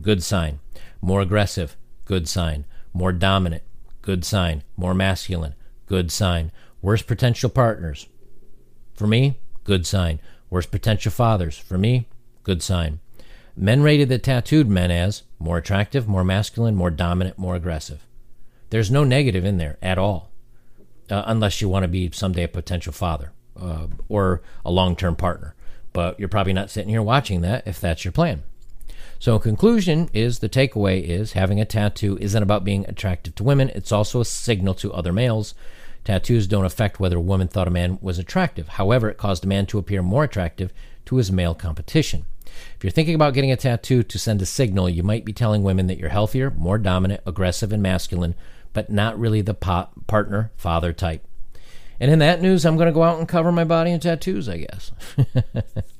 good 0.00 0.22
sign, 0.22 0.60
more 1.00 1.20
aggressive, 1.20 1.76
good 2.12 2.28
sign, 2.28 2.66
more 2.92 3.10
dominant, 3.10 3.62
good 4.02 4.22
sign. 4.22 4.62
More 4.76 4.92
masculine, 4.92 5.54
good 5.86 6.12
sign. 6.12 6.52
Worst 6.82 7.06
potential 7.06 7.48
partners. 7.48 8.06
For 8.92 9.06
me, 9.06 9.38
good 9.64 9.86
sign. 9.86 10.20
Worst 10.50 10.70
potential 10.70 11.10
fathers. 11.10 11.56
For 11.56 11.78
me, 11.78 12.08
good 12.42 12.62
sign. 12.62 13.00
Men 13.56 13.82
rated 13.82 14.10
the 14.10 14.18
tattooed 14.18 14.68
men 14.68 14.90
as 14.90 15.22
more 15.38 15.56
attractive, 15.56 16.06
more 16.06 16.22
masculine, 16.22 16.74
more 16.74 16.90
dominant, 16.90 17.38
more 17.38 17.54
aggressive. 17.54 18.06
There's 18.68 18.90
no 18.90 19.04
negative 19.04 19.46
in 19.46 19.56
there 19.56 19.78
at 19.80 19.96
all, 19.96 20.32
uh, 21.08 21.22
unless 21.24 21.62
you 21.62 21.70
want 21.70 21.84
to 21.84 21.88
be 21.88 22.10
someday 22.12 22.42
a 22.42 22.48
potential 22.48 22.92
father 22.92 23.32
uh, 23.58 23.86
or 24.10 24.42
a 24.66 24.70
long 24.70 24.96
term 24.96 25.16
partner. 25.16 25.54
But 25.94 26.20
you're 26.20 26.28
probably 26.28 26.52
not 26.52 26.68
sitting 26.68 26.90
here 26.90 27.00
watching 27.00 27.40
that 27.40 27.66
if 27.66 27.80
that's 27.80 28.04
your 28.04 28.12
plan. 28.12 28.42
So, 29.22 29.38
conclusion 29.38 30.10
is 30.12 30.40
the 30.40 30.48
takeaway 30.48 31.00
is 31.00 31.34
having 31.34 31.60
a 31.60 31.64
tattoo 31.64 32.18
isn't 32.20 32.42
about 32.42 32.64
being 32.64 32.84
attractive 32.88 33.36
to 33.36 33.44
women, 33.44 33.68
it's 33.68 33.92
also 33.92 34.20
a 34.20 34.24
signal 34.24 34.74
to 34.74 34.92
other 34.92 35.12
males. 35.12 35.54
Tattoos 36.04 36.48
don't 36.48 36.64
affect 36.64 36.98
whether 36.98 37.18
a 37.18 37.20
woman 37.20 37.46
thought 37.46 37.68
a 37.68 37.70
man 37.70 38.00
was 38.02 38.18
attractive. 38.18 38.66
However, 38.66 39.08
it 39.08 39.18
caused 39.18 39.44
a 39.44 39.46
man 39.46 39.66
to 39.66 39.78
appear 39.78 40.02
more 40.02 40.24
attractive 40.24 40.72
to 41.04 41.18
his 41.18 41.30
male 41.30 41.54
competition. 41.54 42.24
If 42.76 42.82
you're 42.82 42.90
thinking 42.90 43.14
about 43.14 43.32
getting 43.32 43.52
a 43.52 43.56
tattoo 43.56 44.02
to 44.02 44.18
send 44.18 44.42
a 44.42 44.44
signal, 44.44 44.90
you 44.90 45.04
might 45.04 45.24
be 45.24 45.32
telling 45.32 45.62
women 45.62 45.86
that 45.86 45.98
you're 45.98 46.08
healthier, 46.08 46.50
more 46.50 46.78
dominant, 46.78 47.20
aggressive, 47.24 47.72
and 47.72 47.80
masculine, 47.80 48.34
but 48.72 48.90
not 48.90 49.16
really 49.16 49.40
the 49.40 49.54
partner, 49.54 50.50
father 50.56 50.92
type. 50.92 51.24
And 52.00 52.10
in 52.10 52.18
that 52.18 52.42
news, 52.42 52.66
I'm 52.66 52.76
going 52.76 52.86
to 52.86 52.92
go 52.92 53.04
out 53.04 53.20
and 53.20 53.28
cover 53.28 53.52
my 53.52 53.62
body 53.62 53.92
in 53.92 54.00
tattoos, 54.00 54.48
I 54.48 54.66
guess. 54.66 54.90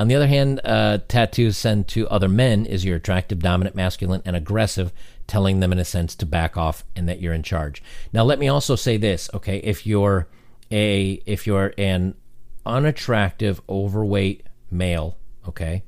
On 0.00 0.08
the 0.08 0.14
other 0.14 0.28
hand, 0.28 0.62
uh, 0.64 0.96
tattoos 1.08 1.58
sent 1.58 1.86
to 1.88 2.08
other 2.08 2.26
men 2.26 2.64
is 2.64 2.86
you're 2.86 2.96
attractive, 2.96 3.40
dominant, 3.40 3.76
masculine, 3.76 4.22
and 4.24 4.34
aggressive, 4.34 4.94
telling 5.26 5.60
them 5.60 5.72
in 5.72 5.78
a 5.78 5.84
sense 5.84 6.14
to 6.14 6.24
back 6.24 6.56
off 6.56 6.84
and 6.96 7.06
that 7.06 7.20
you're 7.20 7.34
in 7.34 7.42
charge. 7.42 7.82
Now, 8.10 8.24
let 8.24 8.38
me 8.38 8.48
also 8.48 8.76
say 8.76 8.96
this, 8.96 9.28
okay? 9.34 9.58
If 9.58 9.86
you're 9.86 10.26
a 10.70 11.22
if 11.26 11.46
you're 11.46 11.74
an 11.76 12.14
unattractive, 12.64 13.60
overweight 13.68 14.46
male, 14.70 15.18
okay, 15.46 15.82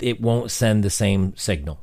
it 0.00 0.20
won't 0.20 0.50
send 0.50 0.84
the 0.84 0.90
same 0.90 1.34
signal. 1.36 1.80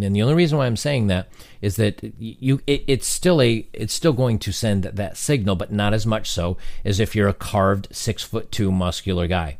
And 0.00 0.16
the 0.16 0.22
only 0.22 0.34
reason 0.34 0.56
why 0.56 0.64
I'm 0.64 0.76
saying 0.78 1.08
that 1.08 1.28
is 1.60 1.76
that 1.76 2.00
you 2.18 2.62
it, 2.66 2.84
it's 2.86 3.06
still 3.06 3.42
a 3.42 3.68
it's 3.74 3.92
still 3.92 4.14
going 4.14 4.38
to 4.38 4.52
send 4.52 4.84
that 4.84 5.18
signal, 5.18 5.56
but 5.56 5.70
not 5.70 5.92
as 5.92 6.06
much 6.06 6.30
so 6.30 6.56
as 6.82 6.98
if 6.98 7.14
you're 7.14 7.28
a 7.28 7.34
carved 7.34 7.88
six 7.90 8.22
foot 8.22 8.50
two 8.50 8.72
muscular 8.72 9.26
guy. 9.26 9.58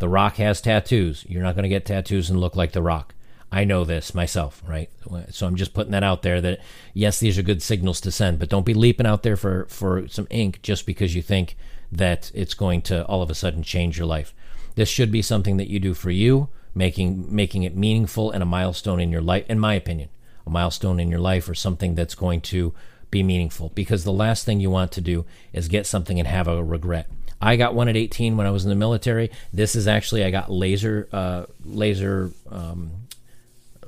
The 0.00 0.08
Rock 0.08 0.36
has 0.36 0.60
tattoos. 0.62 1.26
You're 1.28 1.42
not 1.42 1.54
going 1.54 1.62
to 1.62 1.68
get 1.68 1.84
tattoos 1.84 2.30
and 2.30 2.40
look 2.40 2.56
like 2.56 2.72
The 2.72 2.82
Rock. 2.82 3.14
I 3.52 3.64
know 3.64 3.84
this 3.84 4.14
myself, 4.14 4.62
right? 4.66 4.88
So 5.30 5.46
I'm 5.46 5.56
just 5.56 5.74
putting 5.74 5.92
that 5.92 6.02
out 6.02 6.22
there 6.22 6.40
that 6.40 6.60
yes, 6.94 7.20
these 7.20 7.38
are 7.38 7.42
good 7.42 7.62
signals 7.62 8.00
to 8.02 8.10
send, 8.10 8.38
but 8.38 8.48
don't 8.48 8.64
be 8.64 8.74
leaping 8.74 9.06
out 9.06 9.22
there 9.22 9.36
for 9.36 9.66
for 9.68 10.08
some 10.08 10.26
ink 10.30 10.60
just 10.62 10.86
because 10.86 11.14
you 11.14 11.20
think 11.20 11.56
that 11.92 12.30
it's 12.32 12.54
going 12.54 12.80
to 12.82 13.04
all 13.06 13.22
of 13.22 13.30
a 13.30 13.34
sudden 13.34 13.62
change 13.62 13.98
your 13.98 14.06
life. 14.06 14.32
This 14.74 14.88
should 14.88 15.10
be 15.10 15.20
something 15.20 15.58
that 15.58 15.68
you 15.68 15.80
do 15.80 15.94
for 15.94 16.10
you, 16.10 16.48
making 16.74 17.26
making 17.34 17.64
it 17.64 17.76
meaningful 17.76 18.30
and 18.30 18.42
a 18.42 18.46
milestone 18.46 19.00
in 19.00 19.10
your 19.10 19.20
life 19.20 19.44
in 19.50 19.58
my 19.58 19.74
opinion. 19.74 20.08
A 20.46 20.50
milestone 20.50 20.98
in 20.98 21.10
your 21.10 21.20
life 21.20 21.48
or 21.48 21.54
something 21.54 21.94
that's 21.94 22.14
going 22.14 22.40
to 22.42 22.72
be 23.10 23.22
meaningful 23.22 23.72
because 23.74 24.04
the 24.04 24.12
last 24.12 24.46
thing 24.46 24.60
you 24.60 24.70
want 24.70 24.92
to 24.92 25.00
do 25.00 25.26
is 25.52 25.68
get 25.68 25.86
something 25.86 26.18
and 26.18 26.28
have 26.28 26.48
a 26.48 26.64
regret. 26.64 27.10
I 27.40 27.56
got 27.56 27.74
one 27.74 27.88
at 27.88 27.96
18 27.96 28.36
when 28.36 28.46
I 28.46 28.50
was 28.50 28.64
in 28.64 28.70
the 28.70 28.76
military. 28.76 29.30
This 29.52 29.74
is 29.74 29.88
actually 29.88 30.24
I 30.24 30.30
got 30.30 30.50
laser 30.50 31.08
uh, 31.12 31.46
laser. 31.64 32.32
Um, 32.50 32.92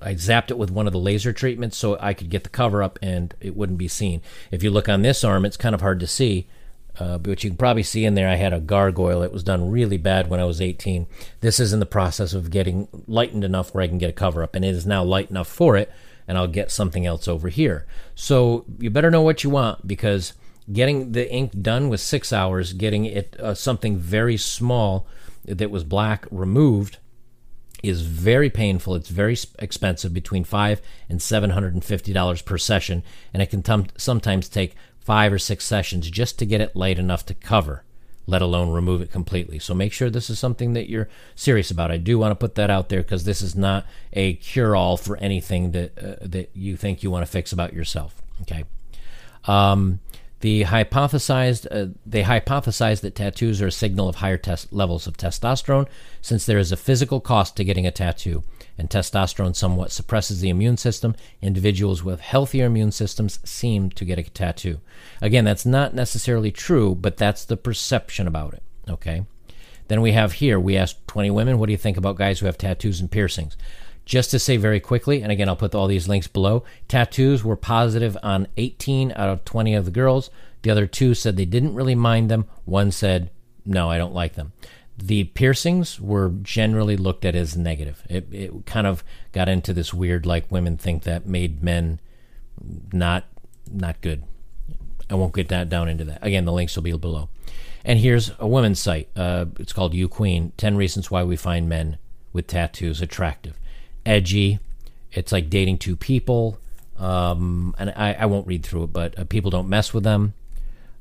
I 0.01 0.15
zapped 0.15 0.51
it 0.51 0.59
with 0.59 0.71
one 0.71 0.87
of 0.87 0.93
the 0.93 0.99
laser 0.99 1.33
treatments 1.33 1.77
so 1.77 1.97
I 2.01 2.13
could 2.13 2.29
get 2.29 2.43
the 2.43 2.49
cover 2.49 2.83
up 2.83 2.99
and 3.03 3.35
it 3.41 3.57
wouldn't 3.57 3.79
be 3.79 3.89
seen. 3.89 4.21
If 4.51 4.63
you 4.63 4.71
look 4.71 4.89
on 4.89 5.03
this 5.03 5.23
arm, 5.23 5.45
it's 5.45 5.57
kind 5.57 5.75
of 5.75 5.81
hard 5.81 6.01
to 6.01 6.07
see. 6.07 6.49
Uh, 6.99 7.19
but 7.19 7.43
you 7.43 7.51
can 7.51 7.57
probably 7.57 7.83
see 7.83 8.05
in 8.05 8.15
there 8.15 8.29
I 8.29 8.35
had 8.35 8.53
a 8.53 8.61
gargoyle. 8.61 9.23
It 9.23 9.33
was 9.33 9.43
done 9.43 9.71
really 9.71 9.97
bad 9.97 10.29
when 10.29 10.41
I 10.41 10.45
was 10.45 10.61
18. 10.61 11.07
This 11.41 11.59
is 11.59 11.73
in 11.73 11.81
the 11.81 11.87
process 11.87 12.35
of 12.35 12.51
getting 12.51 12.89
lightened 13.07 13.45
enough 13.45 13.75
where 13.75 13.83
I 13.83 13.89
can 13.89 13.99
get 13.99 14.11
a 14.11 14.15
cover 14.15 14.43
up, 14.43 14.55
and 14.55 14.65
it 14.65 14.75
is 14.75 14.87
now 14.87 15.03
light 15.03 15.31
enough 15.31 15.49
for 15.49 15.77
it, 15.77 15.91
and 16.29 16.37
I'll 16.37 16.49
get 16.49 16.71
something 16.71 17.07
else 17.07 17.27
over 17.27 17.49
here. 17.49 17.87
So 18.15 18.67
you 18.79 18.91
better 18.91 19.11
know 19.11 19.23
what 19.23 19.43
you 19.43 19.49
want 19.49 19.87
because 19.87 20.35
getting 20.71 21.13
the 21.13 21.31
ink 21.33 21.53
done 21.63 21.89
was 21.89 22.03
six 22.03 22.33
hours, 22.33 22.73
getting 22.73 23.05
it 23.05 23.37
uh, 23.41 23.55
something 23.55 23.97
very 23.97 24.37
small 24.37 25.07
that 25.45 25.71
was 25.71 25.85
black 25.85 26.27
removed 26.31 26.99
is 27.83 28.03
very 28.03 28.49
painful. 28.49 28.95
It's 28.95 29.09
very 29.09 29.37
expensive, 29.59 30.15
between 30.15 30.45
five 30.45 30.81
and 31.09 31.21
seven 31.21 31.51
hundred 31.51 31.75
and 31.75 31.85
fifty 31.85 32.13
dollars 32.13 32.43
per 32.43 32.59
session, 32.59 33.03
and 33.33 33.43
it 33.43 33.51
can 33.51 33.65
sometimes 33.97 34.49
take 34.49 34.77
five 35.01 35.33
or 35.33 35.39
six 35.39 35.65
sessions 35.65 36.09
just 36.09 36.39
to 36.39 36.47
get 36.47 36.61
it 36.61 36.77
light 36.77 36.97
enough 36.97 37.27
to 37.27 37.35
cover, 37.35 37.83
let 38.25 38.41
alone 38.41 38.71
remove 38.71 39.03
it 39.03 39.11
completely. 39.11 39.59
So 39.59 39.75
make 39.75 39.93
sure 39.93 40.09
this 40.09 40.31
is 40.31 40.39
something 40.39 40.75
that 40.75 40.89
you're 40.89 41.09
serious 41.35 41.73
about. 41.73 41.91
I 41.91 41.97
do 41.97 42.21
want 42.21 42.31
to 42.31 42.37
put 42.37 42.55
that 42.55 42.71
out 42.71 42.89
there 42.89 43.03
because 43.03 43.25
this 43.25 43.43
is 43.43 43.57
not 43.57 43.85
a 44.13 44.35
cure-all 44.35 44.97
for 44.97 45.17
anything 45.17 45.73
that 45.73 45.99
uh, 45.99 46.17
that 46.21 46.51
you 46.55 46.77
think 46.77 47.03
you 47.03 47.11
want 47.11 47.27
to 47.27 47.33
fix 47.33 47.53
about 47.53 47.73
yourself. 47.73 48.23
Okay. 48.43 48.63
Um, 49.47 49.99
the 50.43 50.65
hypothesized, 50.65 51.67
uh, 51.71 51.93
they 52.05 52.25
hypothesized 52.25 53.01
that 53.03 53.15
tattoos 53.15 53.63
are 53.63 53.69
a 53.69 53.73
signal 53.73 54.09
of 54.09 54.17
higher 54.17 54.37
test 54.37 54.73
levels 54.73 55.07
of 55.07 55.17
testosterone, 55.17 55.89
since 56.21 56.45
there 56.45 56.59
is 56.59 56.73
a 56.73 56.77
physical 56.77 57.21
cost 57.21 57.57
to 57.57 57.65
getting 57.65 57.87
a 57.87 57.93
tattoo, 57.93 58.43
and 58.77 58.91
testosterone 58.91 59.55
somewhat 59.55 59.93
suppresses 59.93 60.41
the 60.41 60.49
immune 60.49 60.77
system. 60.77 61.15
Individuals 61.41 62.03
with 62.03 62.21
healthier 62.21 62.67
immune 62.67 62.91
systems 62.91 63.39
seem 63.45 63.89
to 63.91 64.05
get 64.05 64.19
a 64.19 64.25
tattoo. 64.25 64.81
Again, 65.21 65.45
that's 65.45 65.65
not 65.65 65.95
necessarily 65.95 66.51
true, 66.51 66.97
but 66.97 67.17
that's 67.17 67.45
the 67.45 67.57
perception 67.57 68.27
about 68.27 68.55
it. 68.55 68.63
Okay. 68.91 69.25
Then 69.87 70.01
we 70.01 70.11
have 70.11 70.35
here, 70.35 70.59
we 70.59 70.77
asked 70.77 71.07
20 71.07 71.31
women, 71.31 71.59
what 71.59 71.67
do 71.67 71.73
you 71.73 71.79
think 71.79 71.97
about 71.97 72.17
guys 72.17 72.41
who 72.41 72.47
have 72.47 72.59
tattoos 72.59 73.01
and 73.01 73.11
piercings? 73.11 73.57
Just 74.05 74.31
to 74.33 74.39
say 74.39 74.57
very 74.57 74.81
quickly, 74.81 75.23
and 75.23 75.31
again, 75.31 75.49
I'll 75.49 75.57
put 75.57 75.75
all 75.75 75.87
these 75.87 76.09
links 76.09 76.27
below. 76.27 76.65
Tattoos 76.89 77.45
were 77.45 77.57
positive 77.57 78.17
on 78.23 78.49
18 78.57 79.13
out 79.13 79.29
of 79.29 79.45
20 79.45 79.75
of 79.75 79.85
the 79.85 79.91
girls. 79.91 80.31
The 80.63 80.71
other 80.71 80.87
two 80.87 81.15
said 81.15 81.37
they 81.37 81.45
didn't 81.45 81.75
really 81.75 81.95
mind 81.95 82.31
them. 82.31 82.47
One 82.65 82.91
said, 82.91 83.31
no, 83.65 83.91
I 83.91 83.99
don't 83.99 84.15
like 84.15 84.35
them. 84.35 84.53
The 84.99 85.25
piercings 85.25 86.01
were 86.01 86.31
generally 86.43 86.97
looked 86.97 87.25
at 87.25 87.35
as 87.35 87.57
negative. 87.57 88.03
It, 88.09 88.27
it 88.33 88.67
kind 88.67 88.87
of 88.87 89.05
got 89.33 89.49
into 89.49 89.73
this 89.73 89.95
weird, 89.95 90.27
like 90.27 90.51
women 90.51 90.77
think 90.77 91.05
that 91.05 91.27
made 91.27 91.63
men 91.63 92.01
not 92.93 93.25
not 93.71 94.01
good. 94.01 94.25
I 95.09 95.15
won't 95.15 95.35
get 95.35 95.49
that 95.49 95.69
down 95.69 95.89
into 95.89 96.05
that. 96.05 96.25
Again, 96.25 96.45
the 96.45 96.53
links 96.53 96.77
will 96.77 96.83
be 96.83 96.97
below. 96.97 97.29
And 97.85 97.99
here's 97.99 98.33
a 98.39 98.47
women's 98.47 98.79
site. 98.81 99.09
Uh, 99.17 99.47
it's 99.59 99.73
called 99.73 99.95
You 99.95 100.09
Queen 100.09 100.53
10 100.57 100.77
Reasons 100.77 101.11
Why 101.11 101.23
We 101.23 101.37
Find 101.37 101.69
Men 101.69 101.99
with 102.33 102.47
Tattoos 102.47 103.01
Attractive 103.01 103.59
edgy. 104.05 104.59
It's 105.13 105.33
like 105.33 105.51
dating 105.51 105.79
two 105.79 105.97
people. 105.97 106.59
Um, 106.99 107.75
and 107.79 107.91
I, 107.97 108.15
I, 108.15 108.27
won't 108.27 108.47
read 108.47 108.65
through 108.65 108.85
it, 108.85 108.93
but 108.93 109.19
uh, 109.19 109.25
people 109.25 109.51
don't 109.51 109.69
mess 109.69 109.93
with 109.93 110.05
them. 110.05 110.35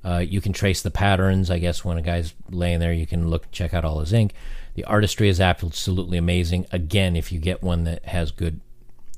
Uh, 0.03 0.17
you 0.17 0.41
can 0.41 0.51
trace 0.51 0.81
the 0.81 0.89
patterns. 0.89 1.51
I 1.51 1.59
guess 1.59 1.85
when 1.85 1.97
a 1.97 2.01
guy's 2.01 2.33
laying 2.49 2.79
there, 2.79 2.93
you 2.93 3.05
can 3.05 3.29
look, 3.29 3.51
check 3.51 3.73
out 3.73 3.85
all 3.85 3.99
his 3.99 4.11
ink. 4.11 4.33
The 4.73 4.83
artistry 4.85 5.29
is 5.29 5.39
absolutely 5.39 6.17
amazing. 6.17 6.65
Again, 6.71 7.15
if 7.15 7.31
you 7.31 7.39
get 7.39 7.61
one 7.61 7.83
that 7.83 8.05
has 8.05 8.31
good, 8.31 8.61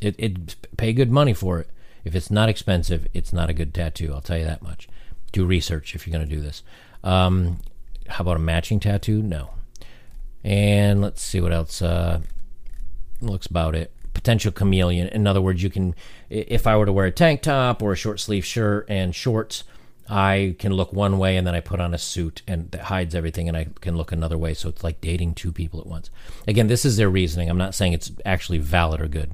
it, 0.02 0.16
it 0.18 0.56
pay 0.76 0.92
good 0.92 1.12
money 1.12 1.34
for 1.34 1.60
it. 1.60 1.70
If 2.04 2.16
it's 2.16 2.30
not 2.30 2.50
expensive, 2.50 3.08
it's 3.14 3.32
not 3.32 3.50
a 3.50 3.54
good 3.54 3.74
tattoo. 3.74 4.12
I'll 4.14 4.22
tell 4.22 4.38
you 4.38 4.46
that 4.46 4.62
much. 4.62 4.90
Do 5.32 5.46
research 5.46 5.96
if 5.96 6.06
you're 6.06 6.16
going 6.16 6.28
to 6.28 6.36
do 6.36 6.42
this. 6.42 6.64
Um, 7.04 7.60
how 8.08 8.24
about 8.24 8.38
a 8.38 8.40
matching 8.40 8.80
tattoo? 8.80 9.22
No. 9.22 9.52
And 10.44 11.02
let's 11.02 11.22
see 11.22 11.40
what 11.40 11.54
else. 11.54 11.82
Uh, 11.82 12.22
looks 13.30 13.48
about 13.48 13.76
it. 13.76 13.92
Potential 14.14 14.52
chameleon. 14.52 15.08
In 15.08 15.26
other 15.28 15.42
words, 15.42 15.64
you 15.64 15.70
can, 15.70 15.96
if 16.30 16.68
I 16.68 16.78
were 16.78 16.86
to 16.86 16.94
wear 16.94 17.06
a 17.06 17.12
tank 17.12 17.42
top 17.42 17.82
or 17.82 17.94
a 17.94 17.98
short 17.98 18.20
sleeve 18.20 18.46
shirt 18.46 18.86
and 18.88 19.14
shorts, 19.14 19.64
I 20.10 20.56
can 20.60 20.74
look 20.74 20.92
one 20.94 21.18
way 21.18 21.38
and 21.38 21.48
then 21.48 21.56
I 21.56 21.62
put 21.62 21.80
on 21.80 21.94
a 21.94 21.98
suit 21.98 22.42
and 22.48 22.70
that 22.72 22.82
hides 22.82 23.16
everything 23.16 23.48
and 23.48 23.58
I 23.58 23.68
can 23.82 23.96
look 23.96 24.12
another 24.12 24.38
way. 24.38 24.54
So 24.54 24.70
it's 24.70 24.84
like 24.84 25.02
dating 25.02 25.36
two 25.36 25.52
people 25.52 25.80
at 25.80 25.88
once. 25.88 26.10
Again, 26.48 26.68
this 26.68 26.86
is 26.86 26.98
their 26.98 27.10
reasoning. 27.10 27.50
I'm 27.50 27.58
not 27.58 27.74
saying 27.74 27.94
it's 27.94 28.12
actually 28.26 28.60
valid 28.60 29.02
or 29.02 29.08
good. 29.08 29.32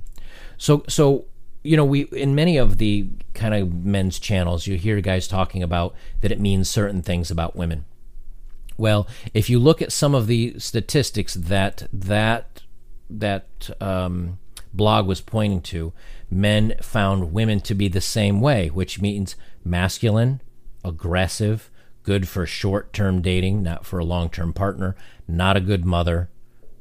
So, 0.58 0.84
so 0.88 1.26
you 1.64 1.76
know, 1.76 1.86
we 1.86 2.04
in 2.04 2.36
many 2.36 2.58
of 2.58 2.78
the 2.78 3.10
kind 3.34 3.54
of 3.54 3.84
men's 3.84 4.20
channels, 4.20 4.68
you 4.68 4.78
hear 4.78 5.02
guys 5.02 5.28
talking 5.28 5.64
about 5.64 5.96
that 6.22 6.32
it 6.32 6.40
means 6.40 6.70
certain 6.70 7.02
things 7.02 7.30
about 7.30 7.56
women. 7.56 7.86
Well, 8.78 9.08
if 9.34 9.50
you 9.50 9.60
look 9.60 9.82
at 9.82 9.92
some 9.92 10.16
of 10.16 10.28
the 10.28 10.58
statistics 10.58 11.34
that 11.34 11.88
that 11.92 12.62
that 13.10 13.70
um, 13.82 14.40
blog 14.74 15.08
was 15.08 15.22
pointing 15.22 15.62
to, 15.62 15.94
men 16.30 16.76
found 16.82 17.34
women 17.34 17.60
to 17.62 17.74
be 17.74 17.88
the 17.88 18.02
same 18.02 18.42
way, 18.42 18.70
which 18.70 19.02
means 19.02 19.36
masculine, 19.64 20.42
aggressive, 20.84 21.70
good 22.04 22.28
for 22.28 22.46
short 22.46 22.94
term 22.94 23.22
dating, 23.22 23.64
not 23.64 23.86
for 23.86 24.00
a 24.00 24.06
long 24.06 24.30
term 24.30 24.54
partner, 24.54 24.96
not 25.28 25.58
a 25.58 25.62
good 25.62 25.86
mother, 25.86 26.30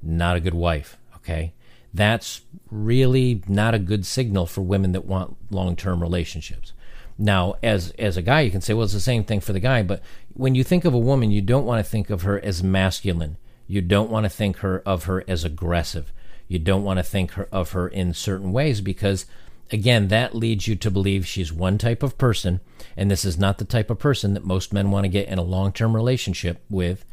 not 0.02 0.36
a 0.36 0.40
good 0.40 0.54
wife. 0.54 0.98
Okay. 1.16 1.52
That's 1.92 2.42
really 2.70 3.42
not 3.48 3.74
a 3.74 3.78
good 3.78 4.04
signal 4.04 4.46
for 4.46 4.60
women 4.60 4.92
that 4.92 5.06
want 5.06 5.36
long 5.50 5.74
term 5.76 6.00
relationships. 6.00 6.72
Now, 7.18 7.54
as 7.62 7.90
as 7.98 8.16
a 8.16 8.22
guy, 8.22 8.42
you 8.42 8.50
can 8.50 8.60
say, 8.60 8.74
well, 8.74 8.84
it's 8.84 8.92
the 8.92 9.00
same 9.00 9.24
thing 9.24 9.40
for 9.40 9.52
the 9.52 9.60
guy, 9.60 9.82
but 9.82 10.02
when 10.34 10.54
you 10.54 10.62
think 10.62 10.84
of 10.84 10.94
a 10.94 10.98
woman, 10.98 11.30
you 11.30 11.42
don't 11.42 11.66
want 11.66 11.84
to 11.84 11.90
think 11.90 12.10
of 12.10 12.22
her 12.22 12.38
as 12.38 12.62
masculine. 12.62 13.38
You 13.66 13.82
don't 13.82 14.10
want 14.10 14.24
to 14.24 14.30
think 14.30 14.58
her 14.58 14.80
of 14.86 15.04
her 15.04 15.24
as 15.26 15.44
aggressive. 15.44 16.12
You 16.48 16.58
don't 16.58 16.84
want 16.84 16.98
to 16.98 17.02
think 17.02 17.32
her, 17.32 17.48
of 17.52 17.72
her 17.72 17.86
in 17.86 18.14
certain 18.14 18.52
ways 18.52 18.80
because, 18.80 19.26
again, 19.70 20.08
that 20.08 20.34
leads 20.34 20.66
you 20.66 20.76
to 20.76 20.90
believe 20.90 21.26
she's 21.26 21.52
one 21.52 21.78
type 21.78 22.02
of 22.02 22.18
person, 22.18 22.60
and 22.96 23.10
this 23.10 23.24
is 23.24 23.38
not 23.38 23.58
the 23.58 23.64
type 23.64 23.90
of 23.90 23.98
person 23.98 24.34
that 24.34 24.44
most 24.44 24.72
men 24.72 24.90
want 24.90 25.04
to 25.04 25.08
get 25.08 25.28
in 25.28 25.38
a 25.38 25.42
long 25.42 25.72
term 25.72 25.94
relationship 25.94 26.62
with. 26.70 27.04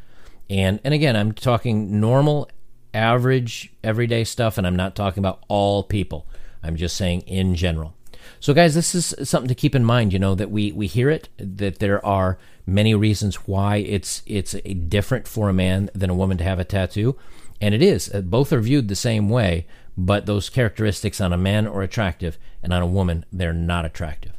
And 0.48 0.80
and 0.82 0.94
again, 0.94 1.16
I'm 1.16 1.32
talking 1.32 2.00
normal, 2.00 2.50
average, 2.94 3.72
everyday 3.84 4.24
stuff, 4.24 4.58
and 4.58 4.66
I'm 4.66 4.76
not 4.76 4.96
talking 4.96 5.20
about 5.20 5.44
all 5.48 5.82
people. 5.82 6.26
I'm 6.62 6.76
just 6.76 6.96
saying 6.96 7.20
in 7.22 7.54
general. 7.54 7.94
So, 8.40 8.54
guys, 8.54 8.74
this 8.74 8.94
is 8.94 9.14
something 9.28 9.48
to 9.48 9.54
keep 9.54 9.74
in 9.74 9.84
mind. 9.84 10.12
You 10.12 10.18
know 10.18 10.34
that 10.34 10.50
we 10.50 10.72
we 10.72 10.86
hear 10.86 11.10
it 11.10 11.28
that 11.38 11.78
there 11.78 12.04
are 12.04 12.38
many 12.66 12.94
reasons 12.94 13.36
why 13.46 13.76
it's 13.76 14.22
it's 14.26 14.52
different 14.88 15.28
for 15.28 15.48
a 15.48 15.52
man 15.52 15.90
than 15.94 16.10
a 16.10 16.14
woman 16.14 16.38
to 16.38 16.44
have 16.44 16.58
a 16.58 16.64
tattoo. 16.64 17.16
And 17.60 17.74
it 17.74 17.82
is. 17.82 18.12
Uh, 18.12 18.20
both 18.20 18.52
are 18.52 18.60
viewed 18.60 18.88
the 18.88 18.96
same 18.96 19.28
way, 19.28 19.66
but 19.96 20.26
those 20.26 20.50
characteristics 20.50 21.20
on 21.20 21.32
a 21.32 21.38
man 21.38 21.66
are 21.66 21.82
attractive, 21.82 22.38
and 22.62 22.72
on 22.72 22.82
a 22.82 22.86
woman, 22.86 23.24
they're 23.32 23.52
not 23.52 23.84
attractive. 23.84 24.32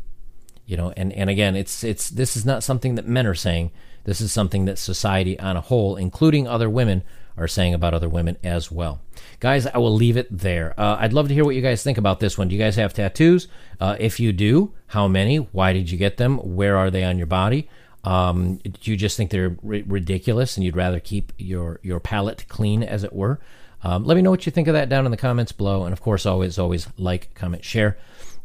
You 0.65 0.77
know, 0.77 0.93
and, 0.97 1.13
and 1.13 1.29
again, 1.29 1.55
it's 1.55 1.83
it's 1.83 2.09
this 2.09 2.35
is 2.35 2.45
not 2.45 2.63
something 2.63 2.95
that 2.95 3.07
men 3.07 3.25
are 3.25 3.33
saying. 3.33 3.71
This 4.03 4.21
is 4.21 4.31
something 4.31 4.65
that 4.65 4.77
society 4.77 5.39
on 5.39 5.57
a 5.57 5.61
whole, 5.61 5.95
including 5.95 6.47
other 6.47 6.69
women, 6.69 7.03
are 7.37 7.47
saying 7.47 7.73
about 7.73 7.93
other 7.93 8.09
women 8.09 8.37
as 8.43 8.71
well. 8.71 9.01
Guys, 9.39 9.67
I 9.67 9.77
will 9.77 9.93
leave 9.93 10.17
it 10.17 10.27
there. 10.35 10.73
Uh, 10.77 10.97
I'd 10.99 11.13
love 11.13 11.27
to 11.27 11.33
hear 11.33 11.45
what 11.45 11.55
you 11.55 11.61
guys 11.61 11.83
think 11.83 11.97
about 11.97 12.19
this 12.19 12.37
one. 12.37 12.47
Do 12.47 12.55
you 12.55 12.61
guys 12.61 12.75
have 12.75 12.93
tattoos? 12.93 13.47
Uh, 13.79 13.95
if 13.99 14.19
you 14.19 14.33
do, 14.33 14.73
how 14.87 15.07
many? 15.07 15.37
Why 15.37 15.73
did 15.73 15.89
you 15.91 15.97
get 15.97 16.17
them? 16.17 16.37
Where 16.37 16.77
are 16.77 16.89
they 16.89 17.03
on 17.03 17.17
your 17.17 17.27
body? 17.27 17.69
Um, 18.07 18.55
do 18.63 18.89
you 18.89 18.95
just 18.95 19.17
think 19.17 19.31
they're 19.31 19.57
r- 19.63 19.83
ridiculous 19.85 20.55
and 20.55 20.63
you'd 20.63 20.77
rather 20.77 21.01
keep 21.01 21.33
your, 21.37 21.81
your 21.83 21.99
palate 21.99 22.45
clean, 22.47 22.81
as 22.81 23.03
it 23.03 23.11
were? 23.11 23.37
Um, 23.83 24.05
let 24.05 24.15
me 24.15 24.21
know 24.21 24.31
what 24.31 24.45
you 24.45 24.51
think 24.51 24.69
of 24.69 24.73
that 24.75 24.87
down 24.87 25.03
in 25.03 25.11
the 25.11 25.17
comments 25.17 25.51
below. 25.51 25.83
And 25.83 25.91
of 25.91 26.01
course, 26.01 26.25
always, 26.25 26.57
always 26.57 26.87
like, 26.97 27.33
comment, 27.35 27.65
share. 27.65 27.97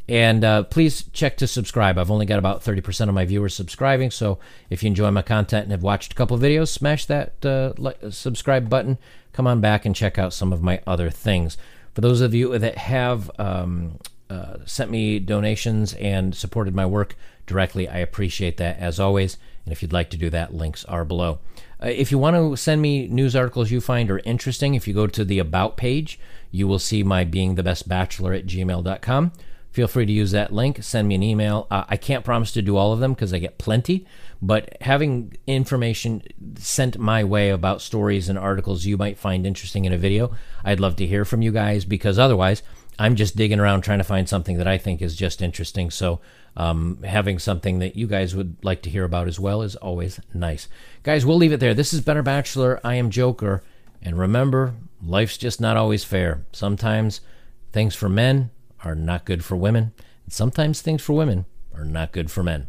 And 0.09 0.43
uh, 0.43 0.63
please 0.63 1.03
check 1.13 1.37
to 1.37 1.47
subscribe. 1.47 1.97
I've 1.97 2.11
only 2.11 2.25
got 2.25 2.39
about 2.39 2.61
30% 2.61 3.07
of 3.07 3.15
my 3.15 3.23
viewers 3.23 3.55
subscribing. 3.55 4.11
So 4.11 4.37
if 4.69 4.83
you 4.83 4.87
enjoy 4.87 5.09
my 5.11 5.21
content 5.21 5.63
and 5.63 5.71
have 5.71 5.81
watched 5.81 6.11
a 6.11 6.15
couple 6.15 6.37
videos, 6.37 6.67
smash 6.67 7.05
that 7.05 7.45
uh, 7.45 7.71
like, 7.77 7.99
subscribe 8.09 8.69
button. 8.69 8.97
Come 9.31 9.47
on 9.47 9.61
back 9.61 9.85
and 9.85 9.95
check 9.95 10.17
out 10.17 10.33
some 10.33 10.51
of 10.51 10.61
my 10.61 10.81
other 10.85 11.09
things. 11.09 11.57
For 11.93 12.01
those 12.01 12.19
of 12.19 12.33
you 12.33 12.57
that 12.57 12.77
have 12.77 13.31
um, 13.39 13.97
uh, 14.29 14.57
sent 14.65 14.91
me 14.91 15.19
donations 15.19 15.93
and 15.93 16.35
supported 16.35 16.75
my 16.75 16.85
work 16.85 17.15
directly, 17.45 17.87
I 17.87 17.97
appreciate 17.97 18.57
that 18.57 18.79
as 18.79 18.99
always. 18.99 19.37
And 19.65 19.71
if 19.71 19.81
you'd 19.81 19.93
like 19.93 20.09
to 20.11 20.17
do 20.17 20.29
that, 20.29 20.53
links 20.53 20.83
are 20.85 21.05
below. 21.05 21.39
Uh, 21.81 21.87
if 21.87 22.11
you 22.11 22.17
want 22.17 22.35
to 22.35 22.55
send 22.55 22.81
me 22.81 23.07
news 23.07 23.35
articles 23.35 23.71
you 23.71 23.81
find 23.81 24.09
are 24.11 24.19
interesting, 24.19 24.75
if 24.75 24.87
you 24.87 24.93
go 24.93 25.07
to 25.07 25.25
the 25.25 25.39
About 25.39 25.77
page, 25.77 26.19
you 26.51 26.67
will 26.67 26.79
see 26.79 27.03
my 27.03 27.23
being 27.23 27.55
the 27.55 27.63
best 27.63 27.87
bachelor 27.87 28.33
at 28.33 28.45
gmail.com. 28.45 29.31
Feel 29.71 29.87
free 29.87 30.05
to 30.05 30.11
use 30.11 30.29
that 30.31 30.53
link. 30.53 30.83
Send 30.83 31.07
me 31.07 31.15
an 31.15 31.23
email. 31.23 31.65
Uh, 31.71 31.83
I 31.89 31.97
can't 31.97 32.23
promise 32.23 32.51
to 32.51 32.61
do 32.61 32.77
all 32.77 32.93
of 32.93 32.99
them 32.99 33.13
because 33.13 33.33
I 33.33 33.39
get 33.39 33.57
plenty, 33.57 34.05
but 34.39 34.77
having 34.81 35.35
information 35.47 36.21
sent 36.57 36.99
my 36.99 37.23
way 37.23 37.49
about 37.49 37.81
stories 37.81 38.29
and 38.29 38.37
articles 38.37 38.85
you 38.85 38.97
might 38.97 39.17
find 39.17 39.47
interesting 39.47 39.85
in 39.85 39.91
a 39.91 39.97
video, 39.97 40.31
I'd 40.63 40.79
love 40.79 40.95
to 40.97 41.07
hear 41.07 41.25
from 41.25 41.41
you 41.41 41.51
guys 41.51 41.85
because 41.85 42.19
otherwise, 42.19 42.61
I'm 42.99 43.15
just 43.15 43.35
digging 43.35 43.59
around 43.59 43.81
trying 43.81 43.97
to 43.97 44.03
find 44.03 44.27
something 44.29 44.57
that 44.57 44.67
I 44.67 44.77
think 44.77 45.01
is 45.01 45.15
just 45.15 45.41
interesting. 45.41 45.89
So 45.89 46.19
um, 46.55 47.01
having 47.03 47.39
something 47.39 47.79
that 47.79 47.95
you 47.95 48.07
guys 48.07 48.35
would 48.35 48.57
like 48.63 48.81
to 48.83 48.89
hear 48.89 49.03
about 49.03 49.27
as 49.27 49.39
well 49.39 49.61
is 49.61 49.75
always 49.75 50.19
nice. 50.33 50.67
Guys, 51.01 51.25
we'll 51.25 51.37
leave 51.37 51.53
it 51.53 51.59
there. 51.59 51.73
This 51.73 51.93
is 51.93 52.01
Better 52.01 52.23
Bachelor. 52.23 52.79
I 52.83 52.95
am 52.95 53.09
Joker. 53.09 53.63
And 54.01 54.17
remember, 54.17 54.75
life's 55.01 55.37
just 55.37 55.59
not 55.61 55.77
always 55.77 56.03
fair. 56.03 56.45
Sometimes 56.51 57.21
things 57.71 57.95
for 57.95 58.09
men 58.09 58.51
are 58.83 58.95
not 58.95 59.25
good 59.25 59.43
for 59.43 59.55
women, 59.55 59.93
and 60.25 60.33
sometimes 60.33 60.81
things 60.81 61.01
for 61.01 61.13
women 61.13 61.45
are 61.73 61.85
not 61.85 62.11
good 62.11 62.29
for 62.29 62.43
men. 62.43 62.67